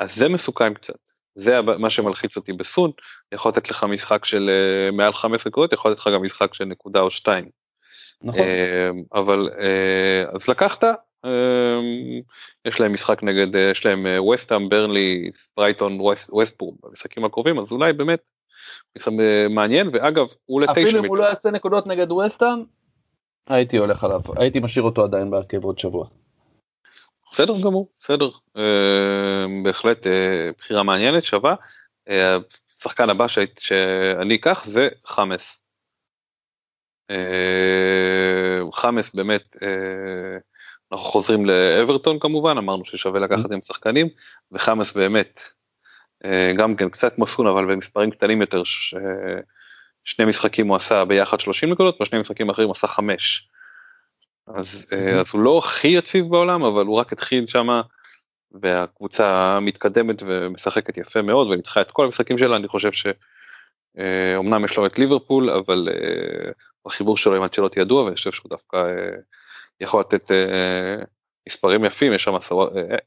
[0.00, 0.98] אז זה מסוכן קצת,
[1.34, 2.90] זה מה שמלחיץ אותי בסון,
[3.32, 6.64] יכול לתת לך משחק של אה, מעל 15 נקודות, יכול לתת לך גם משחק של
[6.64, 7.48] נקודה או שתיים.
[8.22, 8.40] נכון.
[8.40, 10.84] אמ, אבל אה, אז לקחת,
[11.24, 12.20] אמ,
[12.64, 17.92] יש להם משחק נגד, אה, יש להם ווסטהאם, ברנלי, ספרייטון, ווסטבורג במשחקים הקרובים, אז אולי
[17.92, 18.30] באמת
[19.50, 20.88] מעניין, ואגב, הוא לתשע מיליון.
[20.88, 22.64] אפילו אם הוא לא יעשה נקודות נגד ווסטהאם,
[23.46, 26.06] הייתי הולך עליו, הייתי משאיר אותו עדיין בהרכב עוד שבוע.
[27.32, 28.30] בסדר גמור, בסדר.
[29.64, 30.06] בהחלט
[30.58, 31.54] בחירה מעניינת, שווה.
[32.78, 33.26] השחקן הבא
[33.58, 35.58] שאני אקח זה חמאס.
[38.72, 39.56] חמאס באמת,
[40.92, 44.08] אנחנו חוזרים לאברטון כמובן, אמרנו ששווה לקחת עם שחקנים,
[44.52, 45.40] וחמאס באמת,
[46.56, 48.62] גם כן קצת מסון אבל במספרים קטנים יותר,
[50.04, 53.48] שני משחקים הוא עשה ביחד 30 נקודות, בשני משחקים אחרים עשה 5.
[54.46, 54.86] אז,
[55.20, 57.82] אז הוא לא הכי יציב בעולם, אבל הוא רק התחיל שמה,
[58.62, 64.86] והקבוצה מתקדמת ומשחקת יפה מאוד וניצחה את כל המשחקים שלה, אני חושב שאומנם יש לו
[64.86, 65.88] את ליברפול, אבל
[66.86, 68.84] החיבור שלו עם אנצ'לוט ידוע, ואני חושב שהוא דווקא
[69.80, 70.30] יכול לתת
[71.48, 72.34] מספרים יפים, יש שם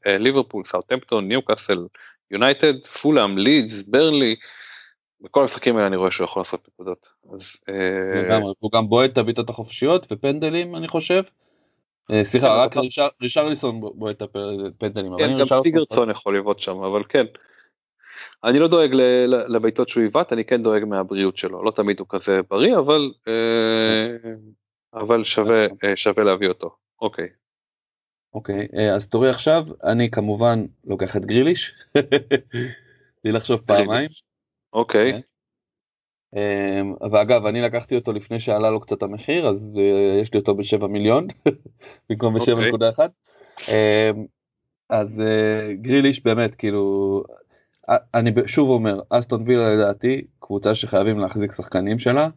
[0.06, 1.86] ליברפול, סאוטהמפטון, ניוקאסל,
[2.30, 4.36] יונייטד, פולאם, לידס, ברלי,
[5.20, 7.08] בכל המשחקים האלה אני רואה שהוא יכול לעשות נקודות.
[7.34, 7.56] אז...
[8.58, 11.22] הוא גם בועט את הבעיטות החופשיות ופנדלים אני חושב.
[12.24, 15.12] סליחה כן, רק רישרליסון בועט את הפנדלים.
[15.18, 17.26] כן גם סיגרצון יכול לבעוט שם אבל כן.
[18.44, 18.94] אני לא דואג
[19.48, 23.12] לבעיטות שהוא עיוות אני כן דואג מהבריאות שלו לא תמיד הוא כזה בריא אבל.
[24.94, 25.96] אבל שווה נכון.
[25.96, 27.28] שווה להביא אותו אוקיי.
[28.34, 31.74] אוקיי אז תורי עכשיו אני כמובן לוקח את גריליש.
[33.24, 34.08] בלי לחשוב פעמיים.
[34.72, 35.12] אוקיי.
[35.12, 35.20] כן.
[36.36, 40.54] אמ, ואגב אני לקחתי אותו לפני שעלה לו קצת המחיר אז uh, יש לי אותו
[40.54, 41.26] ב-7 מיליון
[42.10, 43.70] במקום ב-7.1 okay.
[43.70, 44.24] אמ,
[44.88, 47.22] אז uh, גריליש באמת כאילו
[48.14, 52.28] אני שוב אומר אסטון וילה לדעתי קבוצה שחייבים להחזיק שחקנים שלה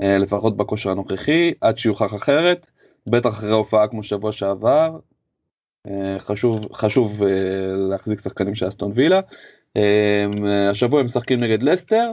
[0.00, 2.66] לפחות בכושר הנוכחי עד שיוכח אחרת
[3.06, 4.98] בטח אחרי הופעה כמו שבוע שעבר
[6.18, 7.26] חשוב חשוב uh,
[7.90, 9.20] להחזיק שחקנים של אסטון וילה.
[9.78, 9.80] Uh,
[10.70, 12.12] השבוע הם משחקים נגד לסטר.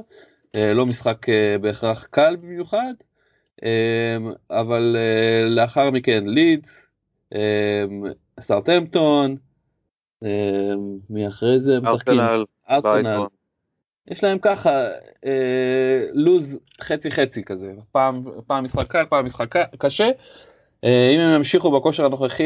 [0.55, 2.93] אה, לא משחק אה, בהכרח קל במיוחד,
[3.63, 4.17] אה,
[4.51, 4.95] אבל
[5.49, 6.85] לאחר מכן לידס,
[8.39, 9.35] סארטמפטון,
[11.09, 12.19] מי אחרי זה משחקים?
[12.69, 13.25] ארסנל.
[14.07, 14.89] יש להם ככה
[16.13, 20.09] לוז חצי חצי כזה, פעם, פעם משחק קל, פעם משחק קשה.
[20.83, 22.43] אם הם ימשיכו בכושר הנוכחי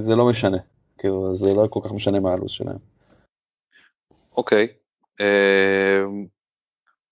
[0.00, 0.58] זה לא משנה,
[0.98, 2.78] כאילו זה לא כל כך משנה מה הלו"ז שלהם.
[4.36, 4.68] אוקיי,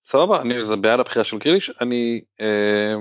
[0.08, 2.94] סבבה, אני זה בעד הבחירה של גריליש, אני אה,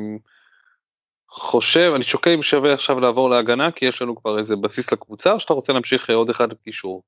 [1.30, 5.34] חושב, אני שוקל אם שווה עכשיו לעבור להגנה, כי יש לנו כבר איזה בסיס לקבוצה,
[5.34, 7.04] או שאתה רוצה להמשיך עוד אחד בקישור?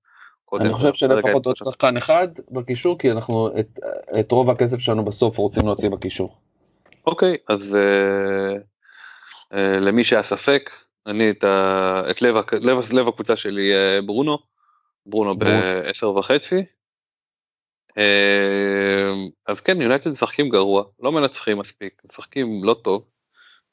[0.53, 3.49] אני חושב שלפחות עוד שחקן אחד בקישור, כי אנחנו
[4.19, 6.37] את, רוב הכסף שלנו בסוף רוצים להוציא בקישור.
[7.07, 8.57] אוקיי, אז אה, אה,
[9.81, 10.69] למי שהיה ספק,
[11.07, 14.37] אני את, ה, את לב, לב, לב הקבוצה שלי אה, ברונו,
[15.05, 16.65] ברונו ב-10 וחצי.
[17.97, 23.05] אמ, אז כן יונייטד משחקים גרוע לא מנצחים מספיק משחקים לא טוב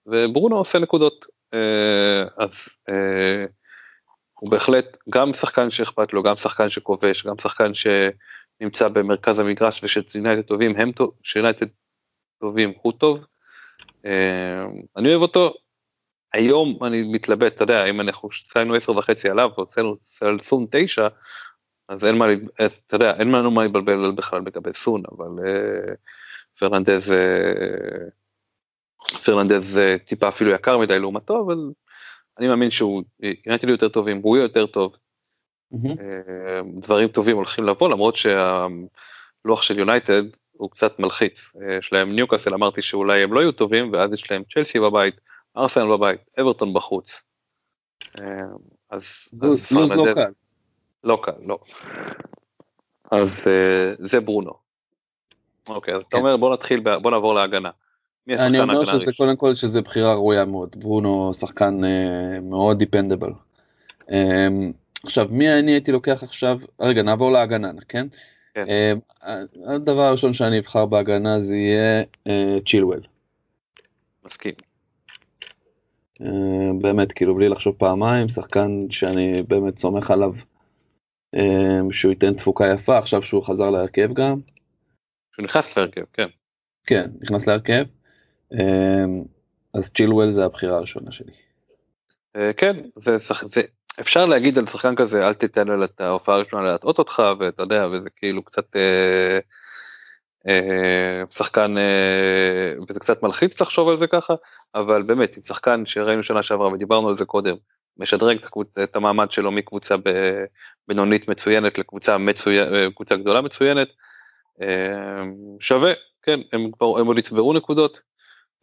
[0.06, 1.26] וברונו עושה נקודות.
[1.54, 3.44] אה, אז אה,
[4.40, 10.42] הוא בהחלט גם שחקן שאכפת לו גם שחקן שכובש גם שחקן שנמצא במרכז המגרש ושיונייטד
[10.42, 11.66] טובים הם טוב שיונייטד
[12.40, 13.24] טובים הוא טוב.
[14.06, 14.64] אה,
[14.96, 15.54] אני אוהב אותו
[16.32, 21.08] היום אני מתלבט אתה יודע אם אנחנו עשינו עשר וחצי עליו והוצאנו סלסון תשע
[21.88, 22.26] אז אין מה,
[22.86, 25.96] אתה יודע, אין לנו מה לבלבל בכלל לגבי סון, אבל uh,
[26.58, 27.14] פרננדז, uh,
[29.24, 31.72] פרננדז טיפה אפילו יקר מדי לעומתו, אבל
[32.38, 33.02] אני מאמין שהוא,
[33.46, 34.96] יונייטד יותר טובים, הוא יותר טוב.
[35.74, 36.00] Mm-hmm.
[36.80, 40.22] דברים טובים הולכים לבוא, למרות שהלוח של יונייטד
[40.52, 41.52] הוא קצת מלחיץ.
[41.78, 45.20] יש להם ניוקאסל, אמרתי שאולי הם לא יהיו טובים, ואז יש להם צ'לסי בבית,
[45.56, 47.22] ארסנל בבית, אברטון בחוץ.
[48.14, 49.96] אז, אז פרננדז...
[49.96, 50.32] לא קל.
[51.04, 51.58] לא קל, לא.
[53.10, 54.52] אז uh, זה ברונו.
[55.68, 56.06] אוקיי, אז כן.
[56.08, 57.70] אתה אומר בוא נתחיל, בוא נעבור להגנה.
[58.28, 59.12] אני אומר שזה?
[59.16, 63.32] קודם כל שזה בחירה ראויה מאוד, ברונו שחקן uh, מאוד דיפנדבל.
[65.04, 68.06] עכשיו מי אני הייתי לוקח עכשיו, רגע נעבור להגנה, כן?
[68.54, 68.98] כן.
[69.66, 72.02] הדבר הראשון שאני אבחר בהגנה זה יהיה
[72.66, 73.00] צ'ילואל.
[74.24, 74.54] מסכים.
[76.22, 76.26] Uh,
[76.80, 80.32] באמת כאילו בלי לחשוב פעמיים, שחקן שאני באמת סומך עליו
[81.34, 84.40] אמ, שהוא ייתן תפוקה יפה עכשיו שהוא חזר להרכב גם.
[85.32, 86.28] שהוא נכנס להרכב כן.
[86.86, 87.84] כן נכנס להרכב.
[88.52, 89.22] אמ,
[89.74, 91.32] אז צ'ילואל זה הבחירה הראשונה שלי.
[92.36, 93.60] אה, כן זה, זה
[94.00, 97.86] אפשר להגיד על שחקן כזה אל תיתן לו את ההופעה הראשונה להטעות אותך ואתה יודע
[97.92, 99.38] וזה כאילו קצת אה, אה,
[101.30, 104.34] שחקן אה, וזה קצת מלחיץ לחשוב על זה ככה
[104.74, 107.56] אבל באמת שחקן שראינו שנה שעברה ודיברנו על זה קודם
[107.98, 108.38] משדרג
[108.82, 109.94] את המעמד שלו מקבוצה
[110.88, 113.88] בינונית מצוינת לקבוצה מצוינת, קבוצה גדולה מצוינת.
[114.62, 115.22] אה,
[115.60, 115.92] שווה,
[116.22, 118.00] כן, הם כבר, הם עוד יצברו נקודות,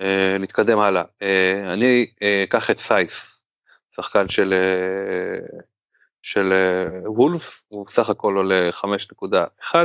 [0.02, 1.04] אה, נתקדם הלאה.
[1.22, 2.12] אה, אני
[2.44, 3.44] אקח את סייס,
[3.96, 4.54] שחקן של
[6.22, 6.54] של
[7.06, 9.76] וולפס, הוא סך הכל עולה 5.1,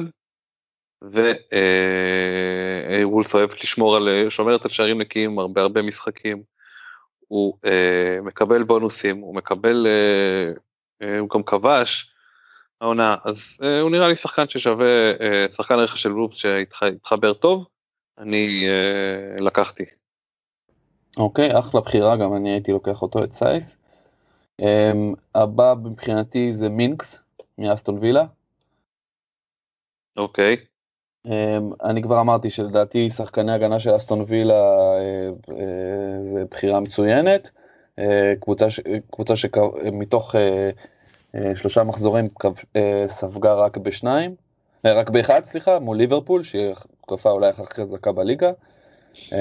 [3.03, 6.43] ווולפס אוהבת לשמור על, שומרת על שערים נקיים הרבה הרבה משחקים.
[7.29, 7.59] הוא
[8.23, 9.87] מקבל בונוסים, הוא מקבל,
[11.21, 12.13] הוא גם כבש
[12.81, 15.13] העונה, אז הוא נראה לי שחקן ששווה,
[15.53, 17.67] שחקן רכש של וולפס שהתחבר טוב,
[18.19, 18.67] אני
[19.39, 19.85] לקחתי.
[21.17, 23.77] אוקיי, אחלה בחירה, גם אני הייתי לוקח אותו, את סייס.
[24.63, 27.19] Um, הבא מבחינתי זה מינקס
[27.59, 28.25] מאסטון וילה.
[30.17, 30.57] אוקיי.
[30.57, 30.68] Um,
[31.85, 35.53] אני כבר אמרתי שלדעתי שחקני הגנה של אסטון וילה uh, uh,
[36.23, 37.51] זה בחירה מצוינת.
[37.97, 38.03] Uh,
[38.41, 40.35] קבוצה, ש, קבוצה שמתוך
[41.55, 42.29] שלושה מחזורים
[43.09, 44.35] ספגה רק בשניים,
[44.85, 48.51] רק באחד סליחה, מול ליברפול שהיא תקופה אולי הכי חזקה בליגה.
[49.15, 49.35] Uh,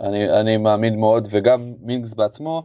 [0.00, 2.62] אני, אני מאמין מאוד, וגם מינקס בעצמו,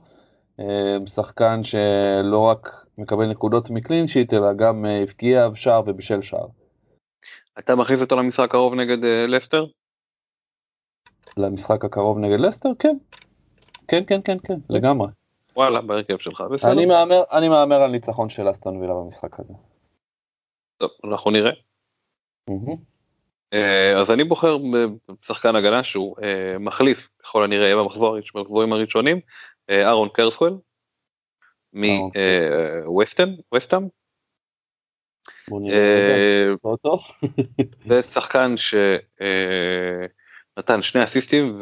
[0.60, 6.48] אה, שחקן שלא רק מקבל נקודות מקלין שיט, אלא גם אה, הבקיע שער ובישל שער.
[7.60, 9.66] אתה מכניס אותו למשחק הקרוב נגד אה, לסטר?
[11.38, 12.70] למשחק הקרוב נגד לסטר?
[12.80, 12.98] כן.
[13.88, 15.08] כן, כן, כן, כן, לגמרי.
[15.56, 16.72] וואלה, בהרכב שלך, בסדר.
[16.72, 19.54] אני מהמר, אני מהמר על ניצחון של אסטון וילה במשחק הזה.
[20.78, 21.52] טוב, אנחנו נראה.
[22.50, 22.76] Mm-hmm.
[23.54, 24.58] אה, אז אני בוחר
[25.22, 29.20] בשחקן הגנה שהוא אה, מחליף ככל הנראה במחזורים הראשונים,
[29.70, 30.58] אה, אהרון קרסוול
[31.74, 33.88] מווסטם, ווסטאם.
[37.90, 38.56] זה שחקן
[40.58, 41.62] שנתן שני אסיסטים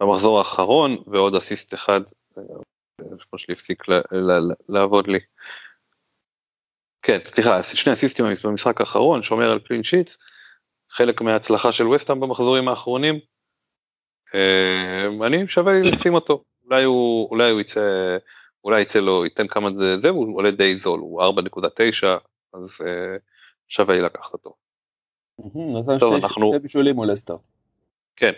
[0.00, 2.00] במחזור האחרון ועוד אסיסט אחד,
[2.98, 3.82] כמו שלי הפסיק
[4.68, 5.18] לעבוד לי.
[7.02, 10.18] כן, סליחה, שני אסיסטים במשחק האחרון, שומר על קלין שיטס,
[10.90, 13.18] חלק מההצלחה של וסטהאם במחזורים האחרונים.
[14.34, 17.80] אה, אני שווה לי לשים אותו, אולי הוא, אולי הוא יצא,
[18.64, 22.06] אולי יצא לו, ייתן כמה זה, זה הוא עולה די זול, הוא 4.9,
[22.54, 23.16] אז אה,
[23.68, 24.54] שווה לי לקחת אותו.
[25.98, 26.52] טוב, אנחנו...
[26.54, 27.36] שתי בישולים מול אסטר.
[28.16, 28.32] כן,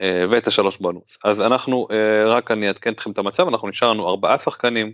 [0.00, 1.18] אה, ואת השלוש בונוס.
[1.24, 1.88] אז אנחנו,
[2.26, 4.92] רק אני אעדכן אתכם את המצב, אנחנו נשארנו ארבעה שחקנים.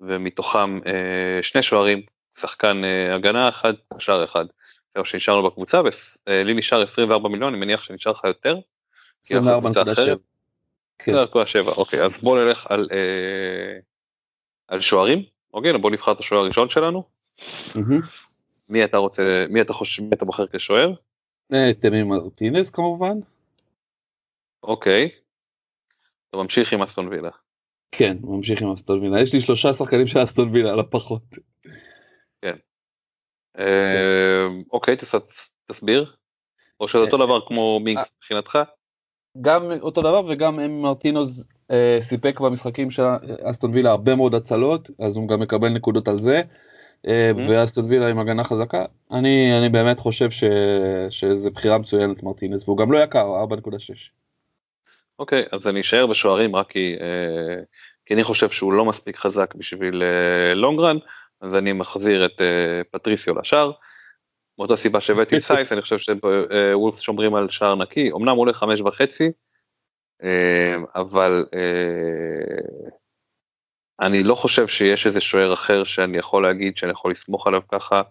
[0.00, 2.02] ומתוכם אה, שני שוערים,
[2.36, 4.44] שחקן אה, הגנה אחד, שער אחד.
[4.94, 8.58] זהו שנשארנו בקבוצה, ולי אה, נשאר 24 מיליון, אני מניח שנשאר לך יותר.
[9.24, 9.30] 24.7.
[10.98, 11.14] כן.
[11.76, 13.78] אוקיי, אז בוא נלך על, אה,
[14.68, 15.22] על שוערים,
[15.54, 17.02] אוקיי, בוא נבחר את השוער הראשון שלנו.
[18.70, 20.92] מי אתה רוצה, מי אתה חושב, מי אתה בוחר כשוער?
[21.80, 23.18] תמי מרטינס כמובן.
[24.62, 25.10] אוקיי.
[26.28, 27.30] אתה ממשיך עם אסטון וילה.
[27.92, 29.22] כן, ממשיך עם אסטון וילה.
[29.22, 31.22] יש לי שלושה שחקנים של אסטון וילה על הפחות.
[32.42, 32.56] כן.
[33.58, 34.96] אמ, אוקיי,
[35.66, 36.14] תסביר.
[36.80, 38.58] או שזה אותו אה, דבר כמו מינקס אה, מבחינתך?
[39.40, 43.02] גם אותו דבר וגם אם מרטינוז אה, סיפק במשחקים של
[43.42, 46.42] אסטון וילה הרבה מאוד הצלות, אז הוא גם מקבל נקודות על זה.
[47.48, 50.44] ואסטון וילה עם הגנה חזקה, אני, אני באמת חושב ש,
[51.10, 53.70] שזה בחירה מצוינת מרטינס, והוא גם לא יקר, 4.6.
[55.18, 57.62] אוקיי, אז אני אשאר בשוערים רק כי, אה,
[58.06, 60.96] כי אני חושב שהוא לא מספיק חזק בשביל אה, לונגרן,
[61.40, 63.72] אז אני מחזיר את אה, פטריסיו לשער.
[64.58, 68.80] מאותה סיבה שהבאתי את סייס, אני חושב שוולפס שומרים על שער נקי, אמנם עולה חמש
[68.80, 69.32] וחצי,
[70.94, 71.46] אבל
[74.00, 78.02] אני לא חושב שיש איזה שוער אחר שאני יכול להגיד שאני יכול לסמוך עליו ככה,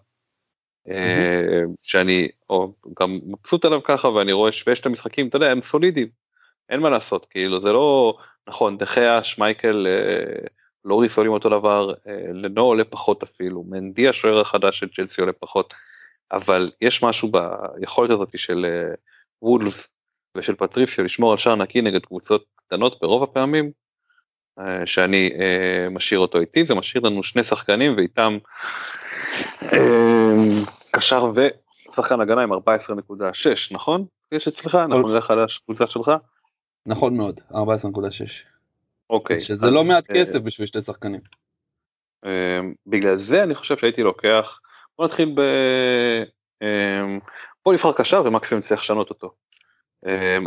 [1.82, 6.08] שאני או גם מבסוט עליו ככה ואני רואה שיש את המשחקים, אתה יודע, הם סולידיים.
[6.68, 8.18] אין מה לעשות, כאילו זה לא,
[8.48, 10.46] נכון, דחיה, שמייקל, אה,
[10.84, 15.32] לוריס עולים אותו דבר, אה, לנו עולה פחות אפילו, מנדי השוער החדש של צ'לסי עולה
[15.32, 15.74] פחות,
[16.32, 18.94] אבל יש משהו ביכולת הזאת של אה,
[19.42, 19.88] וולף
[20.36, 23.70] ושל פטריסיו לשמור על שער נקי נגד קבוצות קטנות ברוב הפעמים,
[24.58, 28.38] אה, שאני אה, משאיר אותו איתי, זה משאיר לנו שני שחקנים ואיתם
[30.92, 32.58] קשר ושחקן הגנה עם 14.6,
[33.70, 34.04] נכון?
[34.32, 36.12] יש אצלך, אנחנו נלך על הקבוצה שלך.
[36.86, 37.56] נכון מאוד, 14.6.
[39.10, 39.40] אוקיי.
[39.40, 41.20] שזה לא מעט כסף בשביל שתי שחקנים.
[42.86, 44.60] בגלל זה אני חושב שהייתי לוקח,
[44.98, 45.40] בוא נתחיל ב...
[46.62, 47.18] אה,
[47.64, 49.32] בוא נבחר קשר ומקסימום צריך לשנות אותו.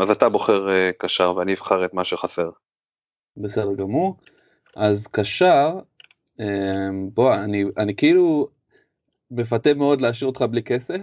[0.02, 2.50] אז אתה בוחר קשר ואני אבחר את מה שחסר.
[3.38, 4.18] בסדר גמור.
[4.76, 5.80] אז קשר,
[7.14, 8.48] בוא, אני, אני כאילו
[9.32, 11.02] מפתה מאוד להשאיר אותך בלי כסף,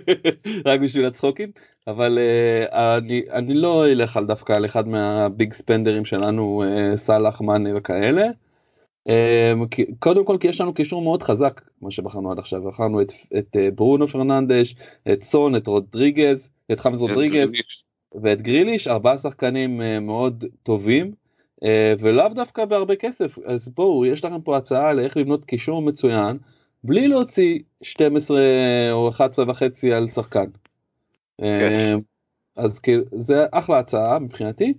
[0.66, 1.50] רק בשביל הצחוקים,
[1.86, 7.40] אבל uh, אני, אני לא אלך על דווקא על אחד מהביג ספנדרים שלנו, uh, סאלח,
[7.40, 8.26] מאנה וכאלה.
[9.06, 9.10] Um,
[9.98, 13.56] קודם כל כי יש לנו קישור מאוד חזק, כמו שבחרנו עד עכשיו, בחרנו את, את
[13.56, 14.76] uh, ברונו פרננדש,
[15.12, 17.52] את סון, את רודריגז, את חמאס רודריגז
[18.22, 21.12] ואת גריליש, ארבעה שחקנים uh, מאוד טובים.
[22.00, 26.38] ולאו דווקא בהרבה כסף, אז בואו, יש לכם פה הצעה לאיך לבנות קישור מצוין,
[26.84, 28.40] בלי להוציא 12
[28.92, 30.44] או 11 וחצי על שחקן.
[31.40, 31.44] Yes.
[32.56, 32.80] אז
[33.12, 34.74] זה אחלה הצעה מבחינתי,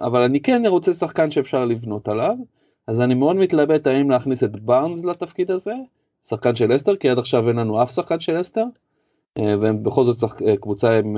[0.00, 2.36] אבל אני כן רוצה שחקן שאפשר לבנות עליו,
[2.92, 5.72] אז אני מאוד מתלבט האם להכניס את בארנס לתפקיד הזה,
[6.28, 8.64] שחקן של אסטר, כי עד עכשיו אין לנו אף שחקן של אסטר,
[9.38, 10.42] והם בכל זאת שחק...
[10.60, 11.16] קבוצה עם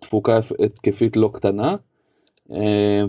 [0.00, 1.76] תפוקה התקפית לא קטנה,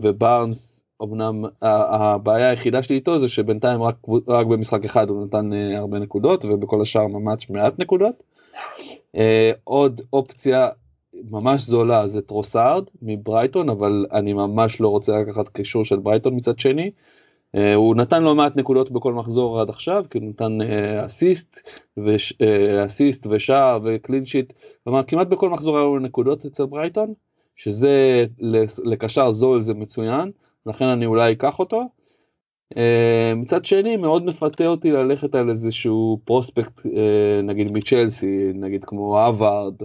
[0.01, 3.95] ובארנס אמנם הבעיה היחידה שלי איתו זה שבינתיים רק,
[4.28, 8.24] רק במשחק אחד הוא נתן הרבה נקודות ובכל השאר ממש מעט נקודות.
[9.63, 10.69] עוד אופציה
[11.30, 16.59] ממש זולה זה טרוסארד מברייטון אבל אני ממש לא רוצה לקחת קישור של ברייטון מצד
[16.59, 16.91] שני.
[17.76, 20.58] הוא נתן לא מעט נקודות בכל מחזור עד עכשיו כי הוא נתן
[21.06, 21.60] אסיסט
[21.97, 27.14] ואסיסט ושער ו clean sheet כלומר כמעט בכל מחזור היו נקודות אצל ברייטון
[27.56, 28.26] שזה
[28.84, 30.32] לקשר זול זה מצוין
[30.66, 31.84] לכן אני אולי אקח אותו.
[33.36, 36.86] מצד שני מאוד מפתה אותי ללכת על איזשהו prospect
[37.43, 39.76] נגיד מצ'לסי נגיד כמו הווארץ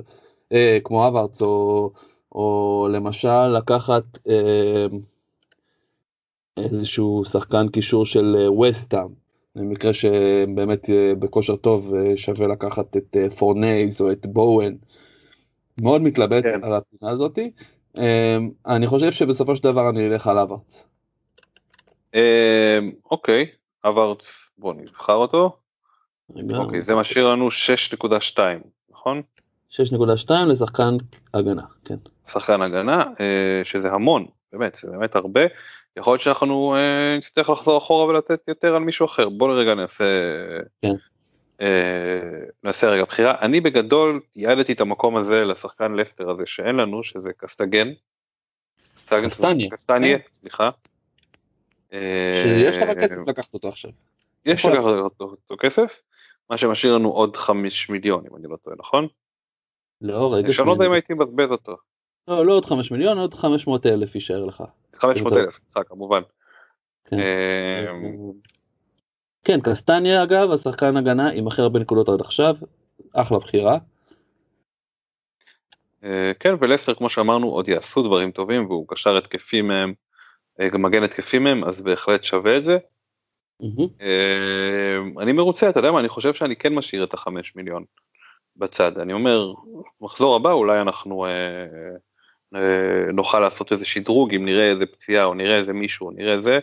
[0.85, 1.91] כמו הווארץ או,
[2.33, 4.05] או למשל לקחת
[6.65, 9.09] איזשהו שחקן קישור של ווסטהאם
[9.57, 10.85] במקרה שבאמת
[11.19, 14.75] בכושר טוב שווה לקחת את פורנלס או את בואן.
[15.81, 16.65] מאוד מתלבט כן.
[16.65, 17.51] על הפינה הזאתי.
[18.67, 20.85] אני חושב שבסופו של דבר אני אלך על אברץ.
[23.11, 23.47] אוקיי,
[23.85, 25.57] אברץ, בוא נבחר אותו.
[26.55, 27.49] אוקיי, זה משאיר לנו
[27.99, 28.39] 6.2,
[28.91, 29.23] נכון?
[29.71, 30.97] 6.2 לשחקן
[31.35, 31.97] הגנה, כן.
[32.27, 33.05] שחקן הגנה,
[33.65, 35.41] שזה המון, באמת, זה באמת הרבה.
[35.99, 36.77] יכול להיות שאנחנו
[37.19, 39.29] נצטרך לחזור אחורה ולתת יותר על מישהו אחר.
[39.29, 40.05] בוא רגע נעשה...
[40.83, 40.95] כן.
[42.65, 43.35] נעשה רגע בחירה.
[43.41, 47.89] אני בגדול יעדתי את המקום הזה לשחקן לסטר הזה שאין לנו, שזה קסטגן.
[48.95, 49.71] קסטניה.
[49.71, 50.71] קסטניה, סליחה.
[51.91, 53.91] שיש לך כסף לקחת אותו עכשיו.
[54.47, 54.85] יש לקחת
[55.21, 56.01] אותו כסף,
[56.51, 59.09] מה שמשאיר לנו עוד 5 מיליון אם אני לא טועה, נכון?
[60.01, 60.49] לא, רגע.
[60.59, 61.77] אני לא יודע אם הייתי מבזבז אותו.
[62.29, 64.63] לא, לא עוד 5 מיליון, עוד 500 אלף יישאר לך.
[64.97, 66.21] 500 אלף, סליחה, כמובן.
[69.45, 72.55] כן, קסטניה אגב, השחקן הגנה עם הכי הרבה נקודות עד עכשיו,
[73.13, 73.79] אחלה בחירה.
[76.41, 79.95] כן, ולסטר כמו שאמרנו עוד יעשו דברים טובים והוא קשר התקפי מהם,
[80.73, 82.79] גם מגן התקפי מהם, אז בהחלט שווה את זה.
[85.19, 87.85] אני מרוצה, אתה יודע מה, אני חושב שאני כן משאיר את החמש מיליון
[88.57, 88.99] בצד.
[88.99, 89.53] אני אומר,
[90.01, 91.27] מחזור הבא אולי אנחנו
[93.13, 96.59] נוכל לעשות איזה שדרוג אם נראה איזה פציעה או נראה איזה מישהו או נראה איזה.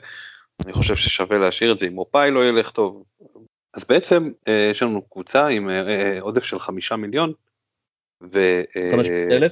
[0.65, 3.03] אני חושב ששווה להשאיר את זה, אם מופאי לא ילך טוב.
[3.73, 4.31] אז בעצם
[4.71, 5.69] יש לנו קבוצה עם
[6.21, 7.33] עודף של חמישה מיליון.
[8.21, 8.61] ו...
[8.91, 9.51] 500 אלף?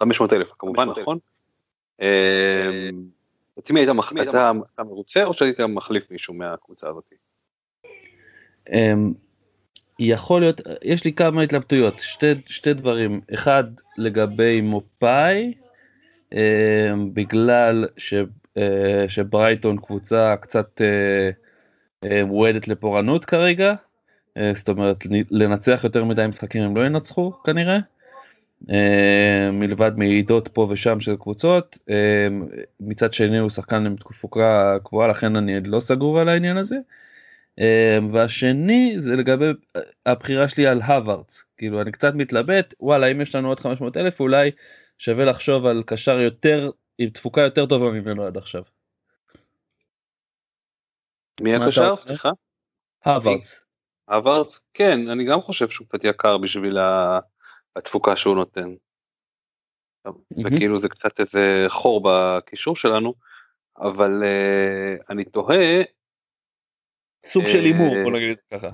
[0.00, 1.18] 500 אלף כמובן, נכון.
[3.56, 3.90] עצמי היית
[4.78, 7.12] מרוצה או שהיית מחליף מישהו מהקבוצה הזאת?
[9.98, 13.64] יכול להיות, יש לי כמה התלבטויות, שתי, שתי דברים, אחד
[13.98, 15.54] לגבי מופאי,
[17.14, 18.14] בגלל ש...
[18.58, 21.30] אה, שברייטון קבוצה קצת אה,
[22.04, 23.74] אה, מועדת לפורענות כרגע,
[24.54, 24.96] זאת אומרת
[25.30, 27.78] לנצח יותר מדי משחקים הם לא ינצחו כנראה,
[29.52, 31.78] מלבד מעידות פה ושם של קבוצות,
[32.80, 36.76] מצד שני הוא שחקן עם תפוקה קבועה לכן אני לא סגור על העניין הזה.
[38.12, 39.44] והשני זה לגבי
[40.06, 44.20] הבחירה שלי על הווארדס כאילו אני קצת מתלבט וואלה אם יש לנו עוד 500 אלף
[44.20, 44.50] אולי
[44.98, 48.62] שווה לחשוב על קשר יותר עם תפוקה יותר טובה ממנו עד עכשיו.
[51.40, 51.96] מי הקשר?
[51.96, 52.30] סליחה?
[53.04, 53.60] הווארדס.
[54.08, 54.60] הווארדס?
[54.74, 56.78] כן, אני גם חושב שהוא קצת יקר בשביל
[57.76, 58.74] התפוקה שהוא נותן.
[60.44, 63.14] וכאילו זה קצת איזה חור בקישור שלנו,
[63.78, 65.82] אבל uh, אני תוהה...
[67.26, 68.70] סוג של הימור, בוא נגיד את זה ככה.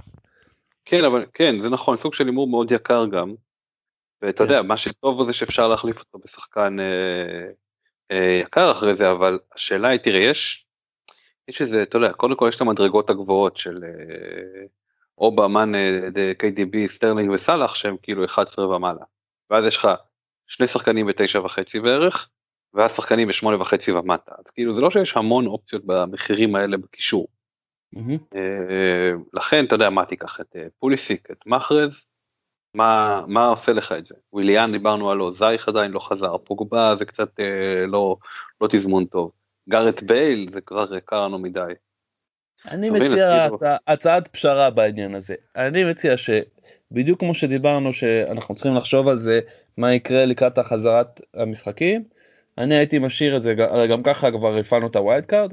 [0.84, 3.34] כן, אבל כן, זה נכון, סוג של הימור מאוד יקר גם.
[4.22, 4.44] ואתה כן.
[4.44, 7.54] יודע, מה שטוב זה שאפשר להחליף אותו בשחקן uh,
[8.10, 10.66] אה, יקר אחרי זה, אבל השאלה היא, תראה, יש,
[11.48, 14.66] יש איזה, אתה יודע, קודם כל יש את המדרגות הגבוהות של אה,
[15.18, 19.04] אובמיאנג, אה, KDB, סטרלינג וסאלח, שהם כאילו 11 ומעלה.
[19.50, 19.88] ואז יש לך
[20.46, 22.28] שני שחקנים בתשע וחצי בערך,
[22.74, 24.32] ואז שחקנים בשמונה וחצי ומטה.
[24.38, 27.28] אז כאילו זה לא שיש המון אופציות במחירים האלה בקישור.
[27.94, 28.38] אמ-המ.
[29.34, 32.06] לכן, אתה יודע, מה תיקח את פוליסיק, את מחרז,
[32.74, 34.14] מה, מה עושה לך את זה?
[34.32, 38.16] וויליאן דיברנו עליו, זייך עדיין לא חזר, פוגבה זה קצת אה, לא,
[38.60, 39.30] לא תזמון טוב,
[39.68, 41.72] גארת' בייל זה כבר יקר לנו מדי.
[42.70, 49.08] אני מציע הצע, הצעת פשרה בעניין הזה, אני מציע שבדיוק כמו שדיברנו שאנחנו צריכים לחשוב
[49.08, 49.40] על זה
[49.76, 52.04] מה יקרה לקראת החזרת המשחקים,
[52.58, 55.52] אני הייתי משאיר את זה, הרי גם ככה כבר הפעלנו את ה wild card,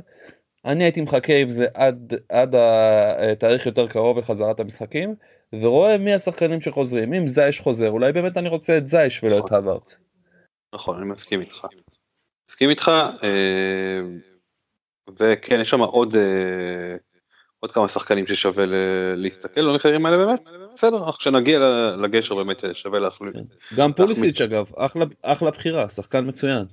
[0.65, 5.15] אני הייתי מחכה עם זה עד, עד התאריך יותר קרוב לחזרת המשחקים,
[5.53, 9.43] ורואה מי השחקנים שחוזרים, אם זייך חוזר, אולי באמת אני רוצה את זייך ולא את
[9.43, 9.57] נכון.
[9.57, 9.95] הווארץ.
[10.75, 11.67] נכון, אני מסכים איתך.
[12.49, 12.91] מסכים איתך,
[13.23, 13.99] אה,
[15.19, 16.95] וכן, יש שם עוד, אה,
[17.59, 18.65] עוד כמה שחקנים ששווה
[19.15, 20.39] להסתכל במחירים האלה באמת,
[20.73, 21.59] בסדר, כשנגיע
[21.97, 23.33] לגשר באמת שווה להחליט.
[23.33, 23.75] כן.
[23.75, 24.71] גם פוליסיץ' אגב,
[25.21, 26.65] אחלה בחירה, שחקן מצוין.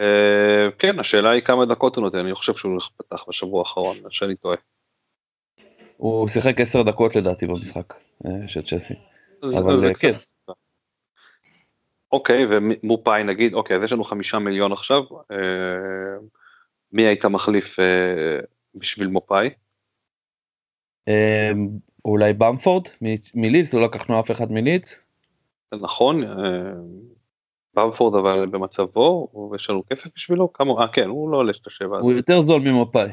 [0.00, 4.36] אה, כן, השאלה היא כמה דקות הוא נותן, אני חושב שהוא פתח בשבוע האחרון, שאני
[4.36, 4.56] טועה.
[5.96, 7.94] הוא שיחק 10 דקות לדעתי במשחק
[8.46, 8.94] של צ'סי.
[9.42, 10.12] אבל כן.
[12.12, 15.36] אוקיי, ומופאי נגיד, אוקיי, אז יש לנו חמישה מיליון עכשיו, אה,
[16.92, 18.38] מי היית מחליף אה,
[18.74, 19.50] בשביל מופאי?
[21.08, 21.50] אה,
[22.04, 22.82] אולי במפורד
[23.34, 24.94] מליץ, לא לקחנו אף אחד מליץ.
[25.80, 26.22] נכון,
[27.74, 31.96] במפורד אבל במצבו, ויש לנו כסף בשבילו, כמה, אה כן, הוא לא עולה את השבע
[31.96, 32.04] הזה.
[32.04, 33.08] הוא יותר זול ממופאי.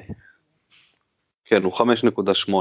[1.45, 2.53] כן, הוא 5.8.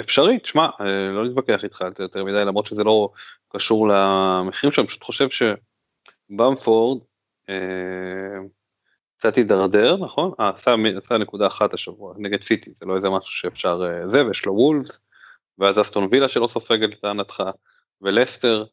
[0.00, 3.10] אפשרי, תשמע, אה, לא נתווכח איתך יותר מדי, למרות שזה לא
[3.48, 5.28] קשור למחירים אני פשוט חושב
[6.30, 7.04] שבמפורד
[7.48, 8.38] אה,
[9.16, 10.32] קצת הידרדר, נכון?
[10.40, 14.46] אה, עשה נקודה אחת השבוע נגד סיטי, זה לא איזה משהו שאפשר אה, זה, ויש
[14.46, 15.00] לו וולפס,
[15.58, 17.42] ואז אסטון וילה שלא סופגת לטענתך,
[18.02, 18.64] ולסטר.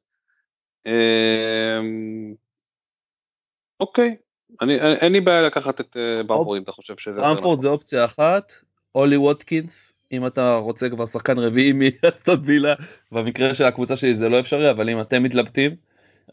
[3.80, 4.16] אוקיי,
[4.62, 7.22] אני, אין לי בעיה לקחת את במפורד אם אתה חושב שזה...
[7.22, 7.60] במפורד נכון.
[7.60, 8.54] זה אופציה אחת,
[8.96, 12.74] אולי ווטקינס אם אתה רוצה כבר שחקן רביעי מאסטון וילה,
[13.12, 15.76] במקרה של הקבוצה שלי זה לא אפשרי, אבל אם אתם מתלבטים,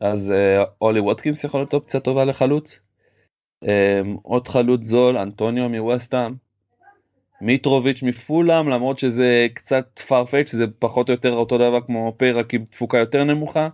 [0.00, 2.78] אז uh, אולי ווטקינס יכול להיות אופציה טובה לחלוץ.
[3.64, 3.68] Um,
[4.22, 6.34] עוד חלוץ זול, אנטוניו מווסטאם,
[7.40, 12.58] מיטרוביץ' מפולאם, למרות שזה קצת פרפקט, שזה פחות או יותר אותו דבר כמו פיירה, כי
[12.58, 13.68] תפוקה יותר נמוכה.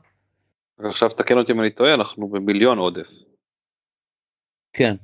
[0.78, 3.08] עכשיו תקן אותי אם אני טועה, אנחנו במיליון עודף.
[4.72, 4.94] כן.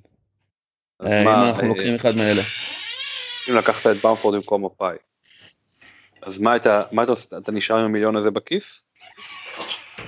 [1.00, 1.66] אז uh, מה, אם אנחנו uh...
[1.66, 2.42] לוקחים אחד מאלה.
[3.50, 4.96] אם לקחת את במפורד במקום מפאי.
[6.22, 8.82] אז מה אתה, מה אתה עושה, אתה נשאר עם המיליון הזה בכיס?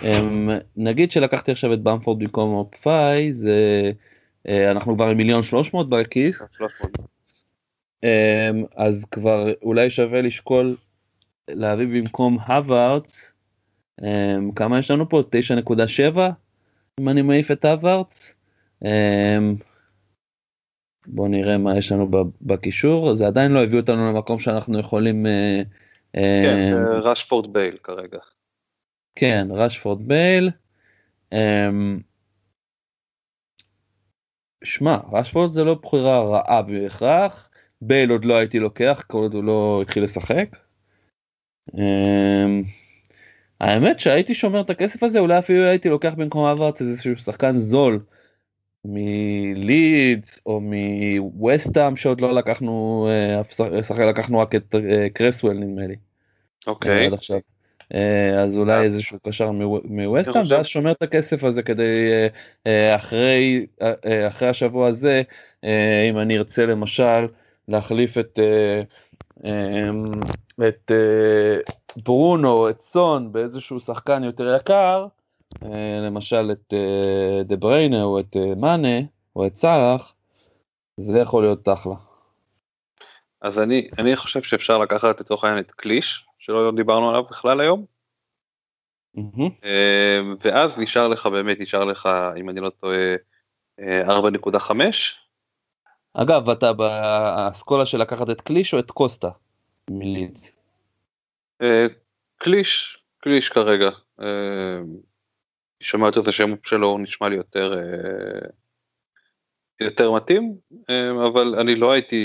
[0.02, 3.90] אמ, נגיד שלקחתי עכשיו את במפורד במקום מפאי, זה,
[4.48, 6.42] אה, אנחנו כבר עם מיליון שלוש מאות בכיס.
[6.42, 6.66] אמ,
[8.76, 10.76] אז כבר אולי שווה לשקול
[11.48, 13.32] להביא במקום הווארץ,
[14.02, 15.22] אמ, כמה יש לנו פה?
[16.16, 16.18] 9.7
[17.00, 18.34] אם אני מעיף את הווארץ.
[21.06, 22.10] בוא נראה מה יש לנו
[22.42, 25.26] בקישור זה עדיין לא הביא אותנו למקום שאנחנו יכולים.
[25.26, 25.62] אה,
[26.14, 28.18] כן, זה רשפורד בייל כרגע.
[29.14, 30.50] כן, רשפורד בייל.
[31.32, 32.00] אמ,
[34.64, 37.50] שמע, רשפורד זה לא בחירה רעה בהכרח,
[37.84, 40.48] בייל עוד לא הייתי לוקח כל עוד הוא לא התחיל לשחק.
[41.74, 42.62] אמ,
[43.60, 48.00] האמת שהייתי שומר את הכסף הזה אולי אפילו הייתי לוקח במקום אברץ איזשהו שחקן זול
[48.84, 55.96] מלידס או מווסטאם שעוד לא לקחנו, אה, שחק לקחנו רק את אה, קרסוול נדמה לי.
[56.66, 57.06] אוקיי.
[57.06, 57.38] עד עכשיו.
[57.94, 59.50] אה, אז אולי איזשהו קשר
[59.84, 62.10] מווסטאם ואז שומר את הכסף הזה כדי
[62.96, 63.66] אחרי
[64.28, 65.22] אחרי השבוע הזה
[66.10, 67.26] אם אני ארצה למשל
[67.68, 68.38] להחליף את
[70.68, 70.90] את
[71.96, 75.06] ברונו את סון באיזשהו שחקן יותר יקר
[75.62, 78.98] אה, למשל את אה, דה בריינה או את אה, מאנה
[79.36, 80.14] או את סאלח,
[80.96, 81.94] זה יכול להיות אחלה.
[83.40, 87.86] אז אני, אני חושב שאפשר לקחת לצורך העניין את קליש, שלא דיברנו עליו בכלל היום.
[89.16, 89.66] Mm-hmm.
[90.44, 93.14] ואז נשאר לך באמת, נשאר לך, אם אני לא טועה,
[93.80, 94.72] 4.5.
[96.14, 99.30] אגב, אתה באסכולה של לקחת את קליש או את קוסטה
[99.90, 100.52] מלידס?
[102.38, 103.90] קליש, קליש כרגע.
[105.82, 108.48] שומע את השם שלו הוא נשמע לי יותר אה,
[109.80, 110.56] יותר מתאים
[110.90, 112.24] אה, אבל אני לא הייתי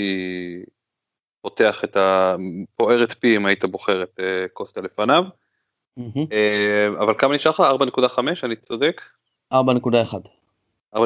[1.40, 5.24] פותח את הפוערת פי אם היית בוחר את אה, קוסטה לפניו.
[6.98, 9.00] אבל כמה נשאר לך 4.5 אני צודק?
[9.54, 9.56] 4.1.
[10.96, 10.98] 4.1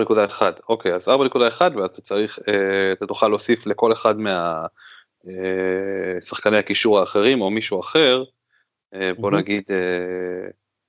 [0.68, 1.12] אוקיי אז 4.1
[1.76, 2.38] ואז אתה צריך
[2.92, 4.14] אתה תוכל להוסיף לכל אחד
[5.24, 8.24] מהשחקני הקישור האחרים או מישהו אחר
[9.18, 9.64] בוא נגיד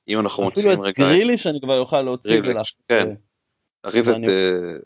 [0.08, 0.74] אם אנחנו מוצאים רגע...
[0.74, 2.74] אפילו את גריליש אני כבר אוכל להוציא ולהכניס.
[2.88, 3.10] כן.
[3.86, 4.30] את...
[4.30, 4.78] אה,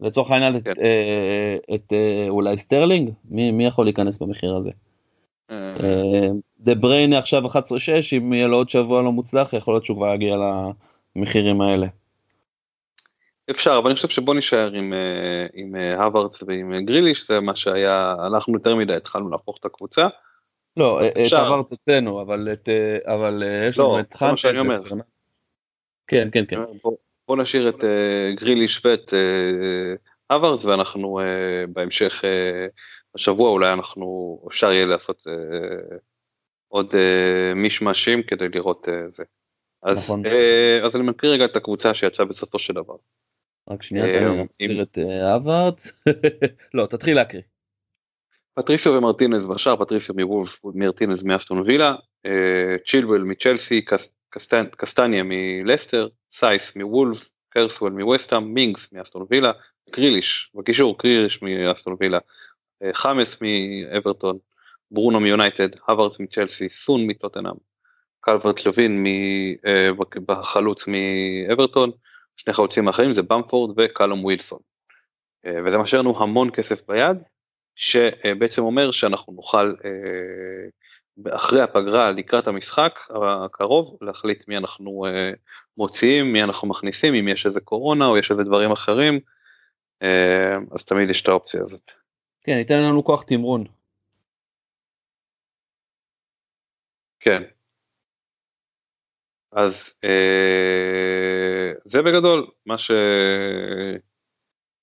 [0.00, 0.72] לצורך העניין את כן.
[1.92, 3.10] אה, אולי סטרלינג?
[3.24, 4.70] מי יכול להיכנס במחיר הזה?
[5.50, 6.28] אה.
[6.58, 7.56] דה בריינה עכשיו 11-6
[8.16, 10.36] אם יהיה לו עוד שבוע לא מוצלח יכול להיות שהוא כבר יגיע
[11.16, 11.86] למחירים האלה.
[13.50, 14.92] אפשר אבל אני חושב שבוא נשאר עם,
[15.54, 20.08] עם הווארדס ועם גריליש זה מה שהיה אנחנו יותר מדי התחלנו להפוך את הקבוצה
[20.76, 22.22] לא, את עברת אצלנו,
[23.06, 24.34] אבל יש לנו את חנטה.
[26.06, 26.60] כן, כן, כן.
[27.28, 27.84] בוא נשאיר את
[28.34, 29.14] גריליש ואת
[30.30, 31.20] אברס ואנחנו
[31.68, 32.24] בהמשך
[33.14, 35.26] השבוע אולי אנחנו אפשר יהיה לעשות
[36.68, 36.94] עוד
[37.54, 39.24] מישמשים כדי לראות זה.
[39.86, 40.22] אז, נכון.
[40.84, 42.94] אז אני מקריא רגע את הקבוצה שיצאה בסופו של דבר.
[43.70, 44.98] רק שנייה, תן לי להחזיר את
[45.36, 45.90] הווארץ.
[46.74, 47.42] לא, תתחיל להקריא.
[48.54, 51.94] פטריסיו ומרטינז בשער, פטריסיו מוולף, מרטינז מאסטון וילה,
[52.86, 53.84] צ'ילואל מצ'לסי,
[54.76, 59.52] קסטניה מלסטר, סייס מוולף, קרסוול מווסטהאם, מינגס מאסטון וילה,
[59.90, 62.18] קריליש, בקישור קריליש מאסטון וילה,
[62.92, 64.38] חמאס מאברטון,
[64.90, 67.54] ברונו מיונייטד, הווארדס מצ'לסי, סון מטוטנאם,
[68.26, 69.04] קלברט לוין
[70.26, 71.90] בחלוץ מאברטון,
[72.36, 74.58] שני חלוצים אחרים זה במפורד וקלום ווילסון.
[75.46, 77.16] וזה משאיר לנו המון כסף ביד,
[77.76, 79.74] שבעצם אומר שאנחנו נוכל
[81.30, 82.98] אחרי הפגרה לקראת המשחק
[83.44, 85.06] הקרוב להחליט מי אנחנו
[85.76, 89.20] מוציאים, מי אנחנו מכניסים, אם יש איזה קורונה או יש איזה דברים אחרים,
[90.72, 91.90] אז תמיד יש את האופציה הזאת.
[92.42, 93.64] כן, ייתן לנו כוח תמרון.
[97.20, 97.42] כן.
[99.56, 102.90] אז אה, זה בגדול מה ש...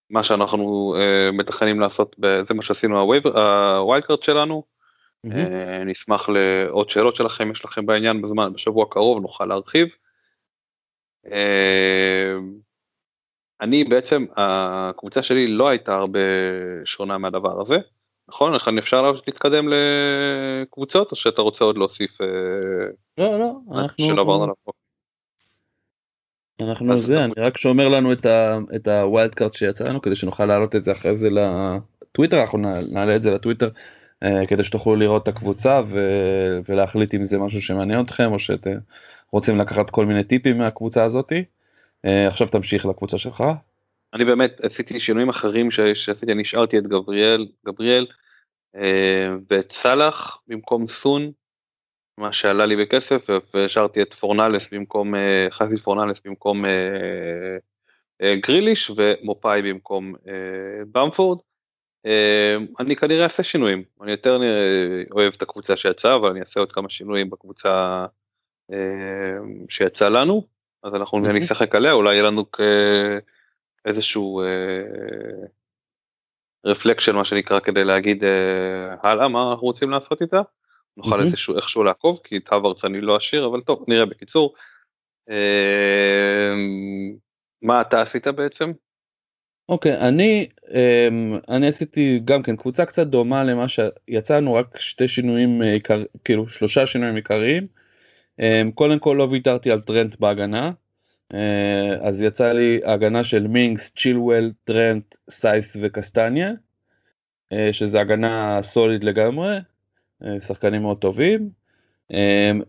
[0.10, 2.16] מה שאנחנו אה, מתכננים לעשות,
[2.48, 4.64] זה מה שעשינו ה wild card שלנו.
[5.28, 5.36] אמ-המ.
[5.36, 9.88] אה, נשמח לעוד שאלות שלכם, יש לכם בעניין בזמן, בשבוע הקרוב נוכל להרחיב.
[11.32, 12.36] אה,
[13.62, 16.20] אני בעצם, הקבוצה שלי לא הייתה הרבה
[16.86, 17.78] שונה מהדבר הזה,
[18.28, 18.54] נכון?
[18.54, 22.22] לכן אפשר להתקדם לקבוצות, או שאתה רוצה עוד להוסיף?
[22.22, 22.28] אה,
[23.18, 24.06] לא, לא, אנחנו...
[24.06, 24.54] שלא.
[26.62, 28.14] אנחנו זה, אני רק שומר לנו
[28.76, 32.58] את הווילד קארט שיצא לנו כדי שנוכל להעלות את זה אחרי זה לטוויטר, אנחנו
[32.92, 33.70] נעלה את זה לטוויטר
[34.24, 35.82] אה, כדי שתוכלו לראות את הקבוצה
[36.66, 38.78] ולהחליט אם זה משהו שמעניין אתכם או שאתם
[39.32, 41.44] רוצים לקחת כל מיני טיפים מהקבוצה הזאתי.
[42.06, 43.44] אה, עכשיו תמשיך לקבוצה שלך.
[44.14, 48.06] אני באמת עשיתי שינויים אחרים שעשיתי, אני השארתי את גבריאל, גבריאל
[48.76, 51.32] אה, ואת סאלח במקום סון,
[52.18, 56.66] מה שעלה לי בכסף, והשארתי את פורנלס במקום, אה, חזי פורנלס במקום
[58.22, 60.14] גריליש ומופאי במקום
[60.92, 61.40] במפורד.
[62.80, 64.40] אני כנראה אעשה שינויים, אני יותר
[65.12, 68.06] אוהב את הקבוצה שיצאה, אבל אני אעשה עוד כמה שינויים בקבוצה
[69.70, 70.48] שיצאה לנו.
[70.84, 71.20] אז אנחנו.
[71.20, 72.46] נשחק עליה, אולי יהיה לנו
[73.86, 74.42] איזשהו
[76.66, 80.42] רפלקשן מה שנקרא כדי להגיד אה, הלאה מה אנחנו רוצים לעשות איתה.
[80.98, 84.54] נוכל איזשהו איכשהו לעקוב כי הווארץ אני לא אשאיר אבל טוב נראה בקיצור.
[85.30, 86.54] אה,
[87.62, 88.72] מה אתה עשית בעצם?
[89.70, 95.62] אוקיי, אני אממ, אני עשיתי גם כן קבוצה קצת דומה למה שיצאנו רק שתי שינויים
[95.62, 97.68] עיקר, כאילו שלושה שינויים עיקריים.
[98.42, 100.72] אממ, קודם כל לא ויתרתי על טרנט בהגנה,
[101.34, 101.38] אה,
[102.02, 106.52] אז יצא לי הגנה של מינגס, צ'ילואל, טרנט, סייס וקסטניה,
[107.54, 109.58] אה, שזה הגנה solid לגמרי,
[110.48, 111.50] שחקנים מאוד טובים.
[112.12, 112.16] אממ,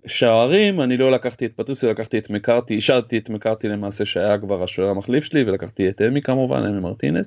[0.07, 4.63] שערים אני לא לקחתי את פטריסיו לקחתי את מקארתי השארתי את מקארתי למעשה שהיה כבר
[4.63, 7.27] השוער המחליף שלי ולקחתי את אמי כמובן אמי מרטינס.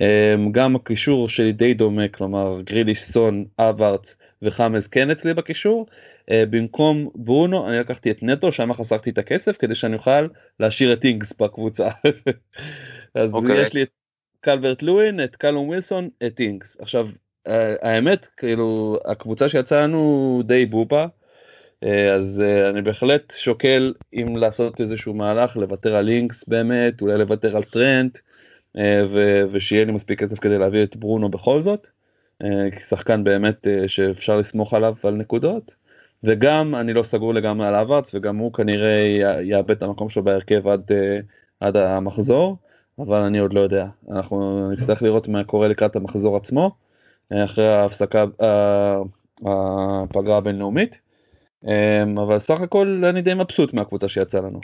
[0.00, 0.02] אממ,
[0.52, 5.86] גם הקישור שלי די דומה כלומר גריליש סון הווארץ וחאמס כן אצלי בקישור
[6.30, 10.26] אה, במקום ברונו אני לקחתי את נטו שם חסכתי את הכסף כדי שאני אוכל
[10.60, 11.88] להשאיר את אינגס בקבוצה.
[13.14, 13.62] אז אוקיי.
[13.62, 13.88] יש לי את
[14.40, 17.08] קלברט לואין את קלום ווילסון את אינגס עכשיו
[17.82, 21.06] האמת כאילו הקבוצה שיצאה לנו די בובה
[21.84, 27.18] אה, אז אה, אני בהחלט שוקל אם לעשות איזשהו מהלך לוותר על אינגס באמת אולי
[27.18, 28.18] לוותר על טרנט
[29.52, 31.88] ושיהיה לי מספיק כסף כדי להביא את ברונו בכל זאת.
[32.88, 35.74] שחקן באמת שאפשר לסמוך עליו על נקודות.
[36.24, 40.68] וגם אני לא סגור לגמרי על האבץ וגם הוא כנראה יאבד את המקום שלו בהרכב
[40.68, 41.20] עד, אה,
[41.60, 42.56] עד המחזור
[42.98, 46.70] אבל אני עוד לא יודע אנחנו נצטרך לראות מה קורה לקראת המחזור עצמו אה,
[47.32, 48.98] אחרי ההפסקה אה,
[49.46, 50.98] הפגרה הבינלאומית
[52.26, 54.60] אבל סך הכל אני די מבסוט מהקבוצה שיצא לנו.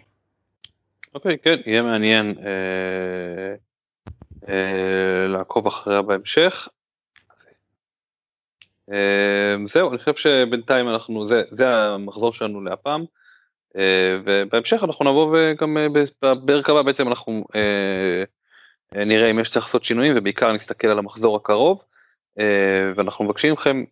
[1.15, 3.55] אוקיי כן יהיה מעניין אה,
[4.49, 6.69] אה, לעקוב אחריה בהמשך
[8.91, 13.05] אמ, זהו, אני חושב שבינתיים אנחנו, זה, המחזור שלנו להפעם,
[13.77, 15.86] אה, ובהמשך אנחנו נבוא וגם אה,
[16.23, 18.24] בפרק הבא בעצם אנחנו אה,
[19.05, 21.82] נראה אם יש צריך לעשות שינויים ובעיקר נסתכל על המחזור הקרוב.
[22.97, 23.85] ואנחנו מבקשים מכם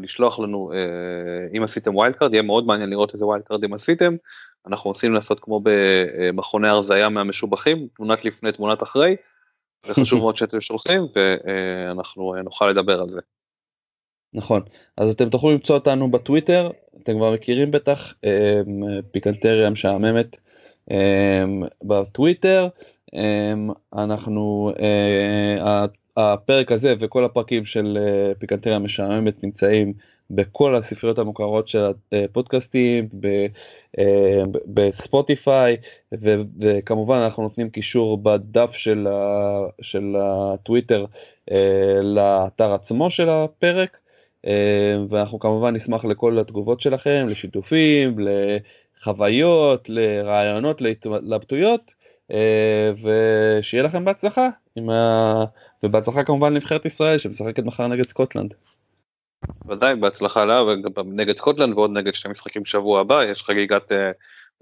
[0.00, 0.72] לשלוח לנו
[1.56, 4.16] אם עשיתם wild card יהיה מאוד מעניין לראות איזה wild card ים עשיתם
[4.66, 9.16] אנחנו רוצים לעשות כמו במכוני הרזייה מהמשובחים תמונת לפני תמונת אחרי.
[9.86, 13.20] זה חשוב מאוד שאתם שולחים ואנחנו נוכל לדבר על זה.
[14.34, 14.62] נכון,
[14.96, 16.70] אז אתם תוכלו למצוא אותנו בטוויטר,
[17.02, 18.14] אתם כבר מכירים בטח,
[19.12, 20.36] פיקנטריה משעממת
[21.82, 22.68] בטוויטר,
[23.92, 24.72] אנחנו,
[26.16, 27.98] הפרק הזה וכל הפרקים של
[28.38, 29.92] פיקנטריה משעממת נמצאים
[30.30, 33.08] בכל הספריות המוכרות של הפודקאסטים,
[33.98, 35.76] אה, בספוטיפיי,
[36.58, 39.08] וכמובן אנחנו נותנים קישור בדף של,
[39.82, 41.04] של הטוויטר
[41.50, 43.98] אה, לאתר עצמו של הפרק,
[44.46, 51.94] אה, ואנחנו כמובן נשמח לכל התגובות שלכם, לשיתופים, לחוויות, לרעיונות, להתלבטויות,
[53.02, 54.48] ושיהיה לכם בהצלחה,
[54.78, 55.44] ה...
[55.82, 58.54] ובהצלחה כמובן לנבחרת ישראל שמשחקת מחר נגד סקוטלנד.
[59.66, 63.94] ודאי בהצלחה לה וגם נגד סקוטלנד ועוד נגד שני משחקים בשבוע הבא יש חגיגת uh,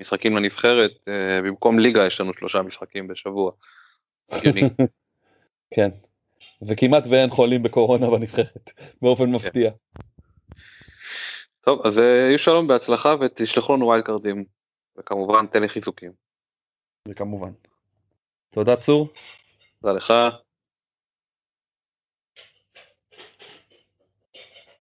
[0.00, 3.52] משחקים לנבחרת uh, במקום ליגה יש לנו שלושה משחקים בשבוע.
[5.74, 5.90] כן
[6.68, 8.70] וכמעט ואין חולים בקורונה בנבחרת
[9.02, 9.32] באופן כן.
[9.32, 9.70] מפתיע.
[11.60, 14.44] טוב אז יהיו uh, שלום בהצלחה ותשלחו לנו wild card ים
[14.98, 16.12] וכמובן תן לי חיזוקים.
[17.08, 17.50] וכמובן.
[18.50, 19.08] תודה צור.
[19.82, 20.12] תודה לך.